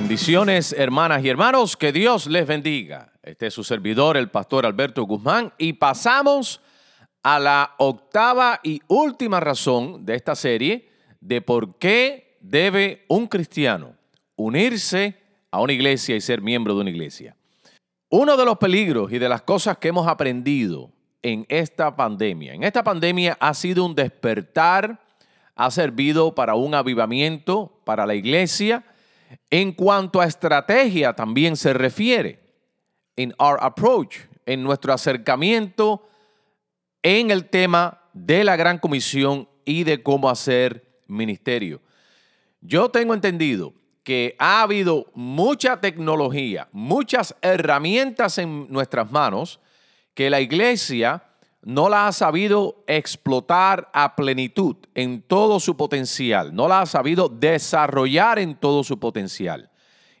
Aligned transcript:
Bendiciones, 0.00 0.72
hermanas 0.72 1.22
y 1.22 1.28
hermanos, 1.28 1.76
que 1.76 1.92
Dios 1.92 2.26
les 2.26 2.46
bendiga. 2.46 3.12
Este 3.22 3.48
es 3.48 3.54
su 3.54 3.62
servidor, 3.62 4.16
el 4.16 4.30
pastor 4.30 4.64
Alberto 4.64 5.04
Guzmán, 5.04 5.52
y 5.58 5.74
pasamos 5.74 6.62
a 7.22 7.38
la 7.38 7.74
octava 7.76 8.60
y 8.62 8.80
última 8.88 9.40
razón 9.40 10.06
de 10.06 10.14
esta 10.14 10.34
serie 10.34 10.88
de 11.20 11.42
por 11.42 11.76
qué 11.76 12.38
debe 12.40 13.04
un 13.08 13.26
cristiano 13.26 13.94
unirse 14.36 15.18
a 15.50 15.60
una 15.60 15.74
iglesia 15.74 16.16
y 16.16 16.22
ser 16.22 16.40
miembro 16.40 16.74
de 16.74 16.80
una 16.80 16.90
iglesia. 16.90 17.36
Uno 18.08 18.38
de 18.38 18.46
los 18.46 18.56
peligros 18.56 19.12
y 19.12 19.18
de 19.18 19.28
las 19.28 19.42
cosas 19.42 19.76
que 19.76 19.88
hemos 19.88 20.08
aprendido 20.08 20.90
en 21.20 21.44
esta 21.50 21.94
pandemia, 21.94 22.54
en 22.54 22.62
esta 22.62 22.82
pandemia 22.82 23.36
ha 23.38 23.52
sido 23.52 23.84
un 23.84 23.94
despertar, 23.94 24.98
ha 25.54 25.70
servido 25.70 26.34
para 26.34 26.54
un 26.54 26.74
avivamiento 26.74 27.82
para 27.84 28.06
la 28.06 28.14
iglesia, 28.14 28.82
en 29.50 29.72
cuanto 29.72 30.20
a 30.20 30.26
estrategia 30.26 31.12
también 31.14 31.56
se 31.56 31.72
refiere, 31.72 32.40
en 33.16 33.34
our 33.38 33.58
approach, 33.60 34.18
en 34.46 34.62
nuestro 34.62 34.92
acercamiento 34.92 36.08
en 37.02 37.30
el 37.30 37.48
tema 37.48 38.02
de 38.12 38.44
la 38.44 38.56
gran 38.56 38.78
comisión 38.78 39.48
y 39.64 39.84
de 39.84 40.02
cómo 40.02 40.28
hacer 40.28 41.02
ministerio. 41.06 41.80
Yo 42.60 42.90
tengo 42.90 43.14
entendido 43.14 43.72
que 44.02 44.34
ha 44.38 44.62
habido 44.62 45.06
mucha 45.14 45.80
tecnología, 45.80 46.68
muchas 46.72 47.34
herramientas 47.42 48.38
en 48.38 48.70
nuestras 48.70 49.10
manos 49.10 49.60
que 50.14 50.30
la 50.30 50.40
iglesia 50.40 51.22
no 51.62 51.88
la 51.88 52.06
ha 52.06 52.12
sabido 52.12 52.84
explotar 52.86 53.90
a 53.92 54.16
plenitud 54.16 54.76
en 54.94 55.22
todo 55.22 55.60
su 55.60 55.76
potencial, 55.76 56.54
no 56.54 56.68
la 56.68 56.82
ha 56.82 56.86
sabido 56.86 57.28
desarrollar 57.28 58.38
en 58.38 58.54
todo 58.54 58.82
su 58.82 58.98
potencial. 58.98 59.70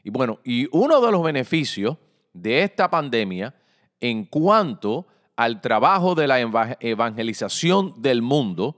Y 0.04 0.10
bueno, 0.10 0.40
y 0.44 0.68
uno 0.72 1.00
de 1.00 1.12
los 1.12 1.22
beneficios 1.22 1.96
de 2.32 2.62
esta 2.62 2.90
pandemia 2.90 3.54
en 4.00 4.24
cuanto 4.24 5.06
al 5.36 5.60
trabajo 5.60 6.14
de 6.14 6.26
la 6.26 6.40
evangelización 6.80 7.94
del 8.00 8.22
mundo 8.22 8.76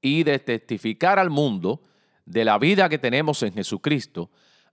y 0.00 0.22
de 0.22 0.38
testificar 0.38 1.18
al 1.18 1.30
mundo 1.30 1.82
de 2.24 2.44
la 2.44 2.58
vida 2.58 2.88
que 2.88 2.98
tenemos 2.98 3.42
en 3.42 3.52
Jesucristo, 3.52 4.30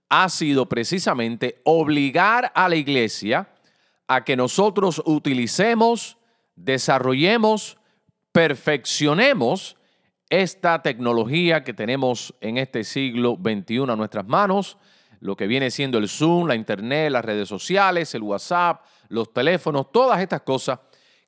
ha 0.08 0.28
sido 0.28 0.68
precisamente 0.68 1.60
obligar 1.64 2.52
a 2.54 2.68
la 2.68 2.76
iglesia 2.76 3.48
a 4.06 4.24
que 4.24 4.36
nosotros 4.36 5.02
utilicemos 5.04 6.16
desarrollemos, 6.56 7.78
perfeccionemos 8.32 9.76
esta 10.28 10.82
tecnología 10.82 11.62
que 11.62 11.72
tenemos 11.72 12.34
en 12.40 12.58
este 12.58 12.82
siglo 12.82 13.38
XXI 13.40 13.90
a 13.90 13.96
nuestras 13.96 14.26
manos, 14.26 14.76
lo 15.20 15.36
que 15.36 15.46
viene 15.46 15.70
siendo 15.70 15.98
el 15.98 16.08
Zoom, 16.08 16.48
la 16.48 16.56
Internet, 16.56 17.12
las 17.12 17.24
redes 17.24 17.48
sociales, 17.48 18.14
el 18.14 18.22
WhatsApp, 18.22 18.84
los 19.08 19.32
teléfonos, 19.32 19.92
todas 19.92 20.20
estas 20.20 20.42
cosas 20.42 20.80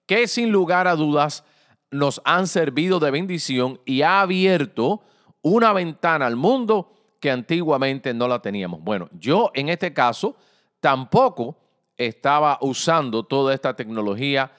que 0.07 0.27
sin 0.27 0.51
lugar 0.51 0.89
a 0.89 0.97
dudas 0.97 1.45
nos 1.91 2.21
han 2.25 2.47
servido 2.47 2.99
de 2.99 3.11
bendición 3.11 3.81
y 3.85 4.03
ha 4.03 4.21
abierto 4.21 5.03
una 5.43 5.73
ventana 5.73 6.27
al 6.27 6.37
mundo 6.37 6.93
que 7.21 7.31
antiguamente 7.31 8.13
no 8.15 8.29
la 8.29 8.41
teníamos. 8.41 8.83
Bueno, 8.83 9.09
yo 9.13 9.51
en 9.55 9.69
este 9.69 9.93
caso 9.93 10.37
tampoco 10.81 11.59
estaba 11.97 12.59
usando 12.61 13.25
toda 13.25 13.55
esta 13.55 13.75
tecnología 13.75 14.53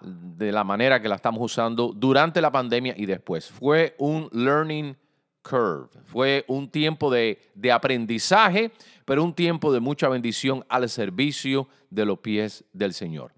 de 0.00 0.52
la 0.52 0.64
manera 0.64 1.00
que 1.00 1.08
la 1.08 1.14
estamos 1.16 1.40
usando 1.40 1.92
durante 1.94 2.40
la 2.40 2.52
pandemia 2.52 2.94
y 2.96 3.06
después. 3.06 3.50
Fue 3.50 3.94
un 3.98 4.28
learning 4.32 4.96
curve, 5.42 5.88
fue 6.04 6.44
un 6.48 6.68
tiempo 6.68 7.10
de, 7.10 7.40
de 7.54 7.72
aprendizaje, 7.72 8.72
pero 9.04 9.22
un 9.22 9.34
tiempo 9.34 9.72
de 9.72 9.80
mucha 9.80 10.08
bendición 10.08 10.64
al 10.68 10.88
servicio 10.88 11.68
de 11.90 12.04
los 12.04 12.18
pies 12.18 12.64
del 12.72 12.92
Señor. 12.92 13.32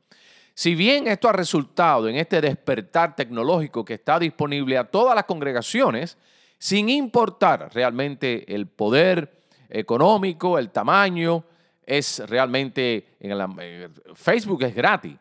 Si 0.55 0.75
bien 0.75 1.07
esto 1.07 1.29
ha 1.29 1.33
resultado 1.33 2.09
en 2.09 2.17
este 2.17 2.41
despertar 2.41 3.15
tecnológico 3.15 3.85
que 3.85 3.95
está 3.95 4.19
disponible 4.19 4.79
a 4.79 4.85
todas 4.85 5.15
las 5.15 5.25
congregaciones, 5.25 6.17
sin 6.59 6.89
importar 6.89 7.71
realmente 7.75 8.53
el 8.55 8.67
poder 8.67 9.43
económico, 9.69 10.59
el 10.59 10.71
tamaño, 10.71 11.45
es 11.85 12.21
realmente, 12.27 13.17
en 13.21 13.59
eh, 13.61 13.89
Facebook 14.15 14.63
es 14.65 14.75
gratis. 14.75 15.17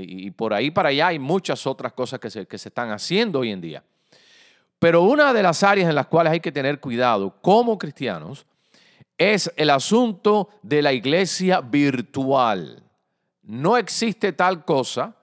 Y, 0.00 0.30
por 0.30 0.54
ahí 0.54 0.70
para 0.70 0.90
allá 0.90 1.08
hay 1.08 1.18
muchas 1.18 1.66
otras 1.66 1.92
cosas 1.92 2.20
que 2.20 2.30
se, 2.30 2.46
que 2.46 2.58
se 2.58 2.68
están 2.68 2.90
haciendo 2.90 3.40
hoy 3.40 3.50
en 3.50 3.60
día. 3.60 3.84
Pero 4.78 5.02
una 5.02 5.32
de 5.32 5.42
las 5.42 5.62
áreas 5.62 5.88
en 5.88 5.94
las 5.94 6.06
cuales 6.06 6.32
hay 6.32 6.40
que 6.40 6.52
tener 6.52 6.78
cuidado 6.78 7.34
como 7.42 7.78
cristianos 7.78 8.46
es 9.16 9.52
el 9.56 9.70
asunto 9.70 10.48
de 10.62 10.80
la 10.80 10.92
iglesia 10.92 11.60
virtual. 11.60 12.82
No 13.42 13.76
existe 13.76 14.32
tal 14.32 14.64
cosa 14.64 15.16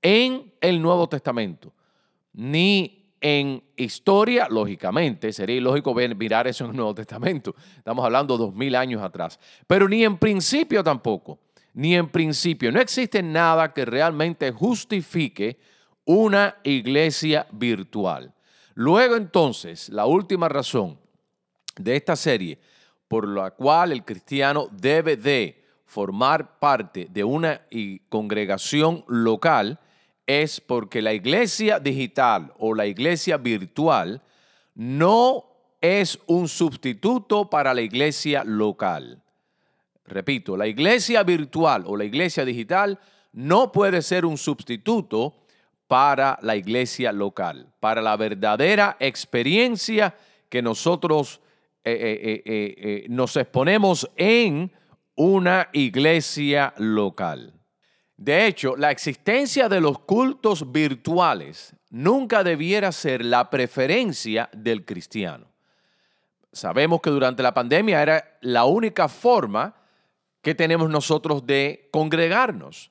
en 0.00 0.54
el 0.60 0.80
Nuevo 0.80 1.08
Testamento, 1.08 1.72
ni 2.32 2.98
en 3.20 3.62
historia, 3.76 4.46
lógicamente, 4.48 5.32
sería 5.32 5.56
ilógico 5.56 5.92
mirar 5.92 6.46
eso 6.46 6.64
en 6.64 6.70
el 6.70 6.76
Nuevo 6.76 6.94
Testamento. 6.94 7.54
Estamos 7.76 8.04
hablando 8.04 8.38
dos 8.38 8.54
mil 8.54 8.74
años 8.76 9.02
atrás, 9.02 9.38
pero 9.66 9.88
ni 9.88 10.04
en 10.04 10.16
principio 10.16 10.84
tampoco 10.84 11.38
ni 11.78 11.94
en 11.94 12.08
principio. 12.08 12.72
No 12.72 12.80
existe 12.80 13.22
nada 13.22 13.72
que 13.72 13.84
realmente 13.84 14.50
justifique 14.50 15.60
una 16.04 16.56
iglesia 16.64 17.46
virtual. 17.52 18.34
Luego 18.74 19.14
entonces, 19.14 19.88
la 19.88 20.04
última 20.04 20.48
razón 20.48 20.98
de 21.76 21.94
esta 21.94 22.16
serie 22.16 22.58
por 23.06 23.28
la 23.28 23.52
cual 23.52 23.92
el 23.92 24.04
cristiano 24.04 24.68
debe 24.72 25.16
de 25.16 25.64
formar 25.84 26.58
parte 26.58 27.06
de 27.12 27.22
una 27.22 27.62
congregación 28.08 29.04
local 29.06 29.78
es 30.26 30.60
porque 30.60 31.00
la 31.00 31.12
iglesia 31.12 31.78
digital 31.78 32.52
o 32.58 32.74
la 32.74 32.86
iglesia 32.86 33.36
virtual 33.36 34.20
no 34.74 35.44
es 35.80 36.18
un 36.26 36.48
sustituto 36.48 37.48
para 37.48 37.72
la 37.72 37.82
iglesia 37.82 38.42
local. 38.42 39.22
Repito, 40.08 40.56
la 40.56 40.66
iglesia 40.66 41.22
virtual 41.22 41.84
o 41.86 41.96
la 41.96 42.04
iglesia 42.04 42.44
digital 42.44 42.98
no 43.32 43.70
puede 43.70 44.02
ser 44.02 44.24
un 44.24 44.38
sustituto 44.38 45.34
para 45.86 46.38
la 46.42 46.56
iglesia 46.56 47.12
local, 47.12 47.72
para 47.80 48.02
la 48.02 48.16
verdadera 48.16 48.96
experiencia 49.00 50.14
que 50.48 50.62
nosotros 50.62 51.40
eh, 51.84 52.42
eh, 52.42 52.42
eh, 52.44 53.06
nos 53.08 53.36
exponemos 53.36 54.10
en 54.16 54.70
una 55.14 55.68
iglesia 55.72 56.74
local. 56.76 57.54
De 58.16 58.46
hecho, 58.46 58.76
la 58.76 58.90
existencia 58.90 59.68
de 59.68 59.80
los 59.80 60.00
cultos 60.00 60.70
virtuales 60.72 61.74
nunca 61.90 62.42
debiera 62.42 62.92
ser 62.92 63.24
la 63.24 63.48
preferencia 63.48 64.50
del 64.52 64.84
cristiano. 64.84 65.46
Sabemos 66.52 67.00
que 67.00 67.10
durante 67.10 67.42
la 67.42 67.54
pandemia 67.54 68.02
era 68.02 68.38
la 68.40 68.64
única 68.64 69.08
forma 69.08 69.74
que 70.48 70.54
tenemos 70.54 70.88
nosotros 70.88 71.44
de 71.44 71.90
congregarnos. 71.92 72.90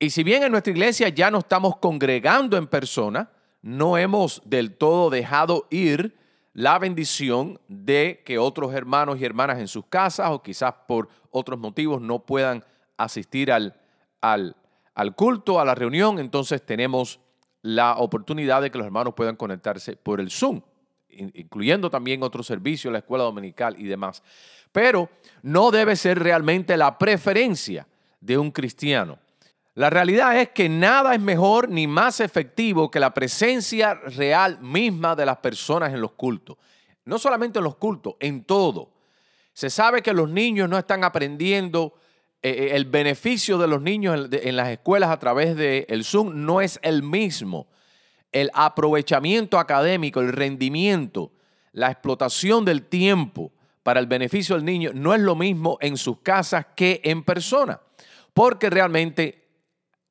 Y 0.00 0.10
si 0.10 0.24
bien 0.24 0.42
en 0.42 0.50
nuestra 0.50 0.72
iglesia 0.72 1.08
ya 1.08 1.30
no 1.30 1.38
estamos 1.38 1.76
congregando 1.76 2.56
en 2.56 2.66
persona, 2.66 3.30
no 3.60 3.96
hemos 3.96 4.42
del 4.44 4.76
todo 4.76 5.08
dejado 5.08 5.68
ir 5.70 6.18
la 6.52 6.80
bendición 6.80 7.60
de 7.68 8.24
que 8.26 8.38
otros 8.38 8.74
hermanos 8.74 9.20
y 9.20 9.24
hermanas 9.24 9.60
en 9.60 9.68
sus 9.68 9.86
casas 9.86 10.30
o 10.32 10.42
quizás 10.42 10.74
por 10.88 11.08
otros 11.30 11.60
motivos 11.60 12.02
no 12.02 12.26
puedan 12.26 12.64
asistir 12.96 13.52
al, 13.52 13.76
al, 14.20 14.56
al 14.96 15.14
culto, 15.14 15.60
a 15.60 15.64
la 15.64 15.76
reunión, 15.76 16.18
entonces 16.18 16.66
tenemos 16.66 17.20
la 17.60 17.98
oportunidad 17.98 18.62
de 18.62 18.72
que 18.72 18.78
los 18.78 18.86
hermanos 18.88 19.14
puedan 19.14 19.36
conectarse 19.36 19.94
por 19.94 20.18
el 20.18 20.28
Zoom, 20.28 20.60
incluyendo 21.08 21.88
también 21.88 22.24
otros 22.24 22.48
servicios, 22.48 22.90
la 22.90 22.98
escuela 22.98 23.22
dominical 23.22 23.76
y 23.78 23.84
demás. 23.84 24.24
Pero 24.72 25.10
no 25.42 25.70
debe 25.70 25.96
ser 25.96 26.18
realmente 26.18 26.76
la 26.76 26.98
preferencia 26.98 27.86
de 28.20 28.38
un 28.38 28.50
cristiano. 28.50 29.18
La 29.74 29.88
realidad 29.88 30.38
es 30.38 30.50
que 30.50 30.68
nada 30.68 31.14
es 31.14 31.20
mejor 31.20 31.68
ni 31.68 31.86
más 31.86 32.20
efectivo 32.20 32.90
que 32.90 33.00
la 33.00 33.14
presencia 33.14 33.94
real 33.94 34.60
misma 34.60 35.16
de 35.16 35.24
las 35.24 35.38
personas 35.38 35.92
en 35.92 36.00
los 36.00 36.12
cultos. 36.12 36.56
No 37.04 37.18
solamente 37.18 37.58
en 37.58 37.64
los 37.64 37.76
cultos, 37.76 38.14
en 38.20 38.44
todo. 38.44 38.90
Se 39.54 39.70
sabe 39.70 40.02
que 40.02 40.12
los 40.12 40.28
niños 40.28 40.68
no 40.68 40.78
están 40.78 41.04
aprendiendo, 41.04 41.94
eh, 42.42 42.50
eh, 42.50 42.76
el 42.76 42.84
beneficio 42.84 43.58
de 43.58 43.66
los 43.66 43.80
niños 43.80 44.28
en, 44.30 44.56
las 44.56 44.68
escuelas 44.68 45.10
a 45.10 45.18
través 45.18 45.56
del 45.56 45.86
el 45.88 46.04
Zoom 46.04 46.44
no 46.44 46.60
es 46.60 46.78
el 46.82 47.02
mismo. 47.02 47.66
El 48.30 48.50
aprovechamiento 48.54 49.58
académico, 49.58 50.20
el 50.20 50.32
rendimiento, 50.32 51.32
la 51.72 51.90
explotación 51.90 52.64
del 52.64 52.82
tiempo 52.84 53.52
para 53.82 54.00
el 54.00 54.06
beneficio 54.06 54.54
del 54.54 54.64
niño 54.64 54.90
no 54.94 55.14
es 55.14 55.20
lo 55.20 55.34
mismo 55.34 55.78
en 55.80 55.96
sus 55.96 56.18
casas 56.18 56.66
que 56.76 57.00
en 57.04 57.24
persona, 57.24 57.80
porque 58.32 58.70
realmente 58.70 59.42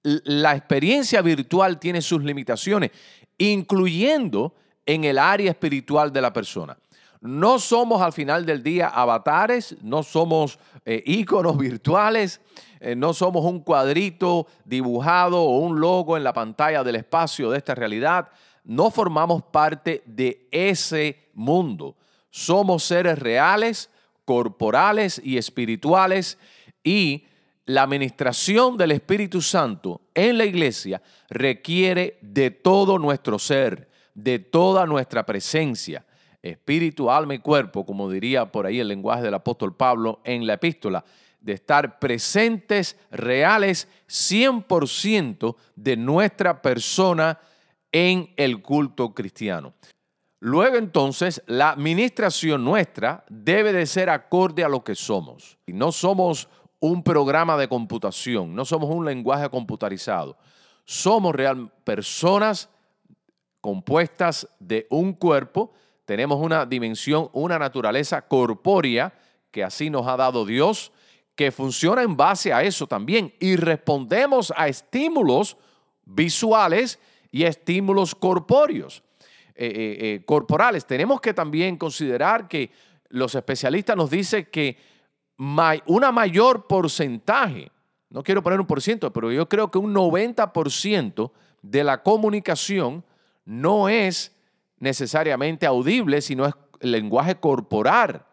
la 0.03 0.56
experiencia 0.56 1.21
virtual 1.21 1.79
tiene 1.79 2.01
sus 2.01 2.23
limitaciones, 2.23 2.91
incluyendo 3.38 4.56
en 4.85 5.03
el 5.03 5.18
área 5.18 5.51
espiritual 5.51 6.12
de 6.12 6.21
la 6.21 6.33
persona. 6.33 6.77
No 7.21 7.59
somos 7.59 8.01
al 8.01 8.13
final 8.13 8.47
del 8.47 8.63
día 8.63 8.88
avatares, 8.88 9.75
no 9.83 10.01
somos 10.01 10.57
eh, 10.85 11.03
íconos 11.06 11.56
virtuales, 11.59 12.41
eh, 12.79 12.95
no 12.95 13.13
somos 13.13 13.45
un 13.45 13.59
cuadrito 13.59 14.47
dibujado 14.65 15.39
o 15.39 15.59
un 15.59 15.79
logo 15.79 16.18
en 16.18 16.23
la 16.23 16.33
pantalla 16.33 16.83
del 16.83 16.95
espacio 16.95 17.51
de 17.51 17.59
esta 17.59 17.75
realidad. 17.75 18.29
No 18.63 18.89
formamos 18.89 19.44
parte 19.44 20.01
de 20.07 20.47
ese 20.51 21.29
mundo. 21.33 21.95
Somos 22.31 22.83
seres 22.83 23.19
reales, 23.19 23.89
corporales 24.25 25.22
y 25.24 25.38
espirituales 25.38 26.38
y 26.83 27.25
la 27.66 27.83
administración 27.83 28.78
del 28.78 28.92
Espíritu 28.92 29.42
Santo 29.42 30.01
en 30.13 30.38
la 30.38 30.45
iglesia 30.45 31.01
requiere 31.30 32.18
de 32.22 32.50
todo 32.51 32.98
nuestro 32.98 33.38
ser, 33.38 33.89
de 34.16 34.39
toda 34.39 34.86
nuestra 34.86 35.25
presencia, 35.25 36.06
espíritu, 36.42 37.12
alma 37.12 37.36
y 37.36 37.39
cuerpo, 37.39 37.86
como 37.86 38.10
diría 38.10 38.51
por 38.51 38.66
ahí 38.66 38.80
el 38.80 38.88
lenguaje 38.88 39.24
del 39.24 39.36
apóstol 39.36 39.75
Pablo 39.75 40.22
en 40.24 40.48
la 40.48 40.54
epístola, 40.54 41.06
de 41.39 41.54
estar 41.54 42.00
presentes, 42.00 42.98
reales, 43.12 43.88
100% 44.07 45.56
de 45.75 45.98
nuestra 45.98 46.62
persona 46.62 47.39
en 47.92 48.31
el 48.38 48.62
culto 48.62 49.13
cristiano. 49.13 49.74
Luego 50.43 50.75
entonces, 50.77 51.43
la 51.45 51.69
administración 51.69 52.65
nuestra 52.65 53.23
debe 53.29 53.71
de 53.71 53.85
ser 53.85 54.09
acorde 54.09 54.63
a 54.63 54.69
lo 54.69 54.83
que 54.83 54.95
somos. 54.95 55.59
Y 55.67 55.73
no 55.73 55.91
somos 55.91 56.49
un 56.79 57.03
programa 57.03 57.57
de 57.57 57.67
computación, 57.67 58.55
no 58.55 58.65
somos 58.65 58.89
un 58.89 59.05
lenguaje 59.05 59.47
computarizado. 59.51 60.35
Somos 60.83 61.35
real 61.35 61.71
personas 61.83 62.69
compuestas 63.61 64.47
de 64.59 64.88
un 64.89 65.13
cuerpo, 65.13 65.73
tenemos 66.05 66.39
una 66.41 66.65
dimensión, 66.65 67.29
una 67.33 67.59
naturaleza 67.59 68.23
corpórea 68.23 69.13
que 69.51 69.63
así 69.63 69.91
nos 69.91 70.07
ha 70.07 70.17
dado 70.17 70.44
Dios, 70.44 70.91
que 71.35 71.51
funciona 71.51 72.01
en 72.01 72.17
base 72.17 72.51
a 72.51 72.63
eso 72.63 72.87
también 72.87 73.31
y 73.39 73.57
respondemos 73.57 74.51
a 74.57 74.67
estímulos 74.67 75.55
visuales 76.03 76.97
y 77.31 77.44
estímulos 77.44 78.15
corpóreos, 78.15 79.03
eh, 79.63 79.67
eh, 79.67 79.97
eh, 79.99 80.25
corporales. 80.25 80.87
Tenemos 80.87 81.21
que 81.21 81.35
también 81.35 81.77
considerar 81.77 82.47
que 82.47 82.71
los 83.09 83.35
especialistas 83.35 83.95
nos 83.95 84.09
dicen 84.09 84.47
que 84.51 84.75
una 85.85 86.11
mayor 86.11 86.65
porcentaje, 86.65 87.71
no 88.09 88.23
quiero 88.23 88.41
poner 88.41 88.59
un 88.59 88.65
por 88.65 88.81
ciento, 88.81 89.13
pero 89.13 89.31
yo 89.31 89.47
creo 89.47 89.69
que 89.69 89.77
un 89.77 89.93
90% 89.93 91.31
de 91.61 91.83
la 91.83 92.01
comunicación 92.01 93.05
no 93.45 93.87
es 93.87 94.35
necesariamente 94.79 95.67
audible, 95.67 96.21
sino 96.23 96.47
es 96.47 96.55
lenguaje 96.79 97.35
corporal. 97.35 98.25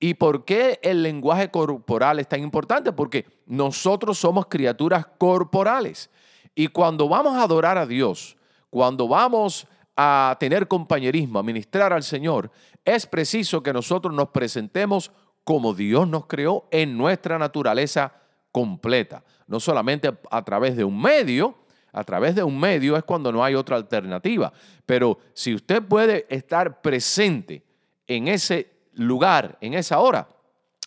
¿Y 0.00 0.14
por 0.14 0.44
qué 0.44 0.80
el 0.82 1.04
lenguaje 1.04 1.52
corporal 1.52 2.18
es 2.18 2.26
tan 2.26 2.42
importante? 2.42 2.90
Porque 2.90 3.26
nosotros 3.46 4.18
somos 4.18 4.46
criaturas 4.46 5.06
corporales. 5.18 6.10
Y 6.56 6.66
cuando 6.66 7.08
vamos 7.08 7.36
a 7.36 7.44
adorar 7.44 7.78
a 7.78 7.86
Dios, 7.86 8.36
cuando 8.70 9.06
vamos 9.06 9.68
a 10.00 10.36
tener 10.38 10.68
compañerismo, 10.68 11.40
a 11.40 11.42
ministrar 11.42 11.92
al 11.92 12.04
Señor, 12.04 12.52
es 12.84 13.04
preciso 13.04 13.64
que 13.64 13.72
nosotros 13.72 14.14
nos 14.14 14.28
presentemos 14.28 15.10
como 15.42 15.74
Dios 15.74 16.06
nos 16.06 16.26
creó 16.26 16.68
en 16.70 16.96
nuestra 16.96 17.36
naturaleza 17.36 18.12
completa. 18.52 19.24
No 19.48 19.58
solamente 19.58 20.16
a 20.30 20.44
través 20.44 20.76
de 20.76 20.84
un 20.84 21.02
medio, 21.02 21.58
a 21.90 22.04
través 22.04 22.36
de 22.36 22.44
un 22.44 22.60
medio 22.60 22.96
es 22.96 23.02
cuando 23.02 23.32
no 23.32 23.42
hay 23.42 23.56
otra 23.56 23.74
alternativa. 23.74 24.52
Pero 24.86 25.18
si 25.34 25.52
usted 25.52 25.82
puede 25.82 26.26
estar 26.28 26.80
presente 26.80 27.64
en 28.06 28.28
ese 28.28 28.70
lugar, 28.92 29.58
en 29.60 29.74
esa 29.74 29.98
hora, 29.98 30.28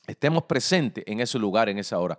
estemos 0.08 0.44
presentes 0.44 1.04
en 1.06 1.20
ese 1.20 1.38
lugar, 1.38 1.68
en 1.68 1.80
esa 1.80 2.00
hora. 2.00 2.18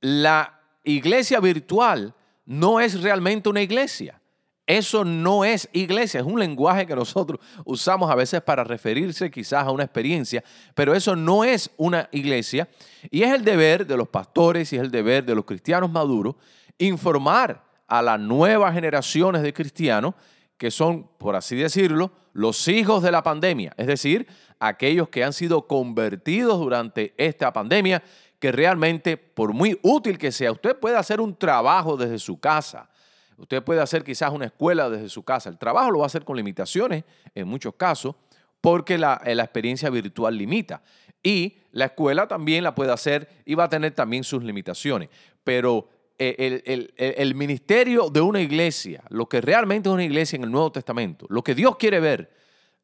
La 0.00 0.60
iglesia 0.82 1.38
virtual 1.38 2.14
no 2.46 2.80
es 2.80 3.00
realmente 3.00 3.48
una 3.48 3.62
iglesia. 3.62 4.20
Eso 4.68 5.02
no 5.02 5.46
es 5.46 5.66
iglesia, 5.72 6.20
es 6.20 6.26
un 6.26 6.38
lenguaje 6.38 6.86
que 6.86 6.94
nosotros 6.94 7.40
usamos 7.64 8.10
a 8.10 8.14
veces 8.14 8.42
para 8.42 8.64
referirse 8.64 9.30
quizás 9.30 9.66
a 9.66 9.70
una 9.70 9.84
experiencia, 9.84 10.44
pero 10.74 10.94
eso 10.94 11.16
no 11.16 11.42
es 11.42 11.70
una 11.78 12.06
iglesia. 12.12 12.68
Y 13.10 13.22
es 13.22 13.32
el 13.32 13.46
deber 13.46 13.86
de 13.86 13.96
los 13.96 14.10
pastores 14.10 14.70
y 14.70 14.76
es 14.76 14.82
el 14.82 14.90
deber 14.90 15.24
de 15.24 15.34
los 15.34 15.46
cristianos 15.46 15.90
maduros 15.90 16.34
informar 16.76 17.64
a 17.86 18.02
las 18.02 18.20
nuevas 18.20 18.74
generaciones 18.74 19.40
de 19.40 19.54
cristianos 19.54 20.14
que 20.58 20.70
son, 20.70 21.08
por 21.16 21.34
así 21.34 21.56
decirlo, 21.56 22.12
los 22.34 22.68
hijos 22.68 23.02
de 23.02 23.10
la 23.10 23.22
pandemia, 23.22 23.72
es 23.78 23.86
decir, 23.86 24.26
aquellos 24.60 25.08
que 25.08 25.24
han 25.24 25.32
sido 25.32 25.66
convertidos 25.66 26.58
durante 26.58 27.14
esta 27.16 27.54
pandemia, 27.54 28.02
que 28.38 28.52
realmente, 28.52 29.16
por 29.16 29.54
muy 29.54 29.78
útil 29.80 30.18
que 30.18 30.30
sea, 30.30 30.52
usted 30.52 30.76
puede 30.76 30.98
hacer 30.98 31.22
un 31.22 31.34
trabajo 31.34 31.96
desde 31.96 32.18
su 32.18 32.38
casa 32.38 32.90
Usted 33.38 33.62
puede 33.62 33.80
hacer 33.80 34.02
quizás 34.02 34.32
una 34.32 34.46
escuela 34.46 34.90
desde 34.90 35.08
su 35.08 35.22
casa. 35.22 35.48
El 35.48 35.58
trabajo 35.58 35.92
lo 35.92 36.00
va 36.00 36.04
a 36.04 36.08
hacer 36.08 36.24
con 36.24 36.36
limitaciones 36.36 37.04
en 37.34 37.46
muchos 37.46 37.74
casos 37.74 38.16
porque 38.60 38.98
la, 38.98 39.20
eh, 39.24 39.32
experiencia 39.32 39.88
virtual 39.90 40.36
limita. 40.36 40.82
Y 41.22 41.56
la 41.72 41.86
escuela 41.86 42.26
también 42.26 42.64
la 42.64 42.74
puede 42.74 42.92
hacer 42.92 43.28
y 43.44 43.54
va 43.54 43.64
a 43.64 43.68
tener 43.68 43.92
también 43.92 44.24
sus 44.24 44.42
limitaciones. 44.42 45.08
Pero 45.44 45.88
eh, 46.18 47.14
el, 47.16 47.34
ministerio 47.36 48.10
de 48.10 48.20
una 48.20 48.40
iglesia, 48.40 49.04
lo 49.08 49.28
que 49.28 49.40
realmente 49.40 49.88
es 49.88 49.92
una 49.92 50.04
iglesia 50.04 50.36
en 50.36 50.44
el 50.44 50.50
Nuevo 50.50 50.72
Testamento, 50.72 51.26
lo 51.28 51.42
que 51.42 51.54
Dios 51.54 51.76
quiere 51.76 52.00
ver, 52.00 52.32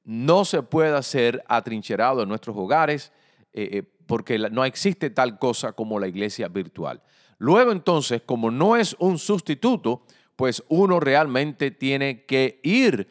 no 0.04 0.44
se 0.44 0.62
puede 0.62 0.96
hacer 0.96 1.42
atrincherado 1.48 2.22
en 2.22 2.28
nuestros 2.28 2.56
hogares 2.56 3.12
eh, 3.52 3.82
porque 4.06 4.38
no 4.38 4.64
existe 4.64 5.10
tal 5.10 5.38
cosa 5.38 5.72
como 5.72 5.98
la 5.98 6.06
iglesia 6.06 6.46
virtual. 6.46 7.02
Luego 7.38 7.72
entonces, 7.72 8.22
como 8.24 8.50
no 8.50 8.76
es 8.76 8.94
un 8.98 9.18
sustituto, 9.18 10.02
pues 10.36 10.62
uno 10.68 11.00
realmente 11.00 11.70
tiene 11.70 12.24
que 12.24 12.60
ir 12.62 13.08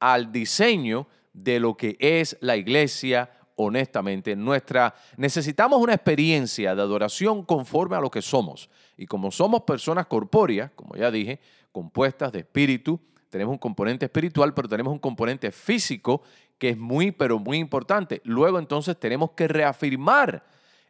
al 0.00 0.32
diseño 0.32 1.06
de 1.32 1.60
lo 1.60 1.76
que 1.76 1.96
es 2.00 2.36
la 2.40 2.56
iglesia 2.56 3.30
honestamente. 3.56 4.36
Nuestra 4.36 4.94
necesitamos 5.16 5.80
una 5.80 5.94
experiencia 5.94 6.74
de 6.74 6.82
adoración 6.82 7.44
conforme 7.44 7.96
a 7.96 8.00
lo 8.00 8.10
que 8.10 8.22
somos. 8.22 8.70
Y 8.96 9.06
como 9.06 9.30
somos 9.30 9.62
personas 9.62 10.06
corpóreas, 10.06 10.70
como 10.74 10.96
ya 10.96 11.10
dije, 11.10 11.40
compuestas 11.72 12.32
de 12.32 12.40
espíritu, 12.40 13.00
tenemos 13.30 13.52
un 13.52 13.58
componente 13.58 14.06
espiritual, 14.06 14.54
pero 14.54 14.68
tenemos 14.68 14.92
un 14.92 14.98
componente 14.98 15.50
físico 15.50 16.22
que 16.58 16.70
es 16.70 16.78
muy, 16.78 17.10
pero 17.10 17.38
muy 17.38 17.58
importante. 17.58 18.22
Luego 18.24 18.58
entonces 18.58 18.98
tenemos 18.98 19.32
que 19.32 19.48
reafirmar 19.48 20.44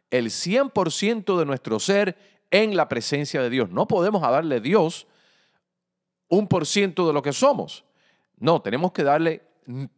el 0.09 0.27
100% 0.27 1.37
de 1.37 1.45
nuestro 1.45 1.79
ser 1.79 2.17
en 2.51 2.77
la 2.77 2.87
presencia 2.87 3.41
de 3.41 3.49
Dios. 3.49 3.69
No 3.69 3.87
podemos 3.87 4.21
darle 4.21 4.55
a 4.55 4.59
Dios 4.59 5.07
un 6.29 6.47
por 6.47 6.65
ciento 6.65 7.07
de 7.07 7.13
lo 7.13 7.21
que 7.21 7.33
somos. 7.33 7.83
No, 8.37 8.61
tenemos 8.61 8.91
que 8.91 9.03
darle 9.03 9.43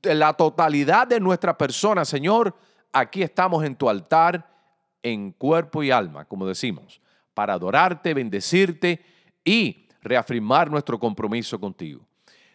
la 0.04 0.34
totalidad 0.34 1.08
de 1.08 1.20
nuestra 1.20 1.58
persona. 1.58 2.06
Señor, 2.06 2.56
aquí 2.92 3.22
estamos 3.22 3.64
en 3.64 3.76
tu 3.76 3.90
altar, 3.90 4.50
en 5.04 5.32
cuerpo 5.32 5.84
y 5.84 5.92
alma, 5.92 6.26
como 6.26 6.46
decimos, 6.46 7.02
para 7.34 7.54
adorarte, 7.54 8.14
bendecirte 8.14 9.04
y 9.44 9.88
reafirmar 10.02 10.70
nuestro 10.70 11.00
compromiso 11.00 11.60
contigo. 11.60 12.02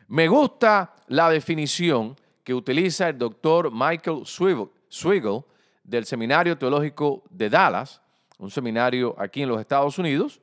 Me 0.08 0.28
gusta 0.28 0.94
la 1.08 1.30
definición 1.30 2.16
que 2.42 2.54
utiliza 2.54 3.08
el 3.08 3.18
doctor 3.18 3.70
Michael 3.72 4.22
Swiggle 4.26 5.44
del 5.82 6.04
Seminario 6.04 6.58
Teológico 6.58 7.22
de 7.30 7.48
Dallas, 7.48 8.00
un 8.38 8.50
seminario 8.50 9.14
aquí 9.18 9.42
en 9.42 9.48
los 9.48 9.60
Estados 9.60 9.98
Unidos, 9.98 10.40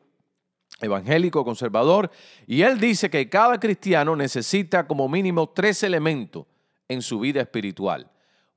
evangélico 0.81 1.45
conservador, 1.45 2.11
y 2.47 2.63
él 2.63 2.79
dice 2.79 3.09
que 3.09 3.29
cada 3.29 3.59
cristiano 3.59 4.15
necesita 4.15 4.87
como 4.87 5.07
mínimo 5.07 5.49
tres 5.49 5.83
elementos 5.83 6.45
en 6.87 7.01
su 7.01 7.19
vida 7.19 7.41
espiritual. 7.41 8.09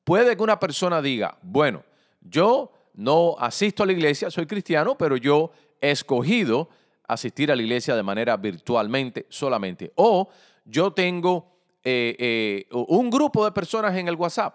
Puede 0.02 0.37
que 0.37 0.43
una 0.43 0.59
persona 0.59 1.00
diga, 1.00 1.38
bueno, 1.43 1.85
yo 2.21 2.73
no 2.95 3.37
asisto 3.38 3.83
a 3.83 3.87
la 3.87 3.93
iglesia, 3.93 4.31
soy 4.31 4.47
cristiano, 4.47 4.97
pero 4.97 5.16
yo 5.16 5.50
he 5.81 5.90
escogido 5.90 6.69
asistir 7.07 7.50
a 7.52 7.57
la 7.57 7.62
iglesia 7.62 7.95
de 7.95 8.02
manera 8.02 8.37
virtualmente 8.37 9.26
solamente. 9.28 9.93
O 9.97 10.28
yo 10.64 10.93
tengo 10.93 11.54
eh, 11.83 12.16
eh, 12.19 12.66
un 12.73 13.11
grupo 13.11 13.45
de 13.45 13.52
personas 13.52 13.97
en 13.97 14.09
el 14.09 14.16
WhatsApp. 14.16 14.54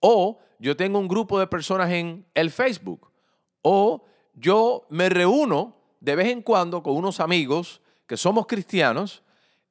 O 0.00 0.38
yo 0.58 0.76
tengo 0.76 0.98
un 0.98 1.08
grupo 1.08 1.38
de 1.38 1.46
personas 1.46 1.90
en 1.90 2.26
el 2.34 2.50
Facebook. 2.50 3.10
O 3.62 4.04
yo 4.34 4.86
me 4.90 5.08
reúno 5.08 5.76
de 6.00 6.16
vez 6.16 6.28
en 6.28 6.42
cuando 6.42 6.82
con 6.82 6.96
unos 6.96 7.20
amigos 7.20 7.80
que 8.06 8.16
somos 8.16 8.46
cristianos 8.46 9.22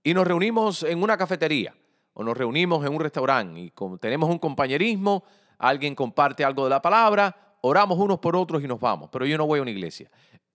y 0.04 0.14
nos 0.14 0.26
reunimos 0.26 0.84
en 0.84 1.04
una 1.04 1.18
cafetería 1.18 1.76
o 2.14 2.24
nos 2.24 2.38
reunimos 2.38 2.86
en 2.86 2.94
un 2.94 3.00
restaurante 3.02 3.60
y 3.60 3.74
tenemos 4.00 4.30
un 4.30 4.40
compañerismo, 4.40 5.24
alguien 5.58 5.96
comparte 5.96 6.46
algo 6.46 6.64
de 6.64 6.70
la 6.70 6.82
palabra, 6.82 7.58
oramos 7.62 7.98
unos 7.98 8.20
por 8.20 8.36
otros 8.36 8.64
y 8.64 8.68
nos 8.68 8.80
vamos. 8.80 9.10
Pero 9.12 9.26
yo 9.26 9.38
no 9.38 9.46
voy 9.46 9.60
a 9.60 9.62
una 9.62 9.72
iglesia. 9.72 10.10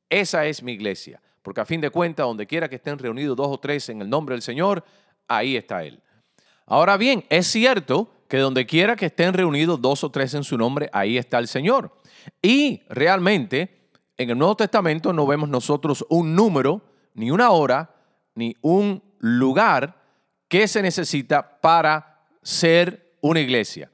Esa 0.08 0.46
es 0.46 0.62
mi 0.62 0.72
iglesia, 0.72 1.20
porque 1.42 1.60
a 1.60 1.64
fin 1.64 1.80
de 1.80 1.90
cuentas, 1.90 2.24
donde 2.24 2.46
quiera 2.46 2.68
que 2.68 2.76
estén 2.76 2.98
reunidos 2.98 3.36
dos 3.36 3.48
o 3.48 3.58
tres 3.58 3.88
en 3.88 4.00
el 4.00 4.08
nombre 4.08 4.34
del 4.34 4.42
Señor, 4.42 4.84
ahí 5.28 5.56
está 5.56 5.84
Él. 5.84 6.00
Ahora 6.66 6.96
bien, 6.96 7.24
es 7.28 7.46
cierto 7.46 8.10
que 8.28 8.38
donde 8.38 8.64
quiera 8.64 8.96
que 8.96 9.06
estén 9.06 9.34
reunidos 9.34 9.80
dos 9.80 10.04
o 10.04 10.10
tres 10.10 10.34
en 10.34 10.44
su 10.44 10.56
nombre, 10.56 10.88
ahí 10.92 11.18
está 11.18 11.38
el 11.38 11.48
Señor. 11.48 11.92
Y 12.40 12.82
realmente 12.88 13.83
en 14.16 14.30
el 14.30 14.38
Nuevo 14.38 14.56
Testamento 14.56 15.12
no 15.12 15.26
vemos 15.26 15.48
nosotros 15.48 16.04
un 16.08 16.34
número, 16.34 16.82
ni 17.14 17.30
una 17.30 17.50
hora, 17.50 17.94
ni 18.34 18.56
un 18.60 19.02
lugar 19.18 20.00
que 20.48 20.68
se 20.68 20.82
necesita 20.82 21.60
para 21.60 22.22
ser 22.42 23.16
una 23.20 23.40
iglesia. 23.40 23.90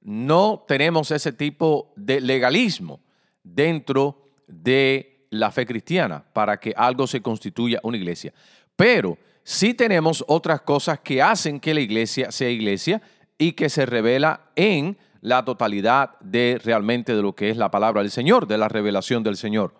No 0.00 0.64
tenemos 0.66 1.10
ese 1.10 1.32
tipo 1.32 1.92
de 1.94 2.20
legalismo 2.20 3.00
dentro 3.42 4.22
de 4.46 5.26
la 5.30 5.50
fe 5.50 5.66
cristiana 5.66 6.24
para 6.32 6.58
que 6.58 6.72
algo 6.76 7.06
se 7.06 7.20
constituya 7.20 7.78
una 7.82 7.96
iglesia. 7.96 8.32
Pero 8.74 9.18
sí 9.44 9.74
tenemos 9.74 10.24
otras 10.26 10.62
cosas 10.62 11.00
que 11.00 11.22
hacen 11.22 11.60
que 11.60 11.74
la 11.74 11.80
iglesia 11.80 12.32
sea 12.32 12.48
iglesia 12.48 13.00
y 13.38 13.52
que 13.52 13.68
se 13.68 13.86
revela 13.86 14.50
en 14.56 14.96
la 15.20 15.44
totalidad 15.44 16.18
de 16.20 16.60
realmente 16.62 17.14
de 17.14 17.22
lo 17.22 17.34
que 17.34 17.50
es 17.50 17.56
la 17.56 17.70
palabra 17.70 18.02
del 18.02 18.10
Señor, 18.10 18.46
de 18.46 18.58
la 18.58 18.68
revelación 18.68 19.22
del 19.22 19.36
Señor. 19.36 19.74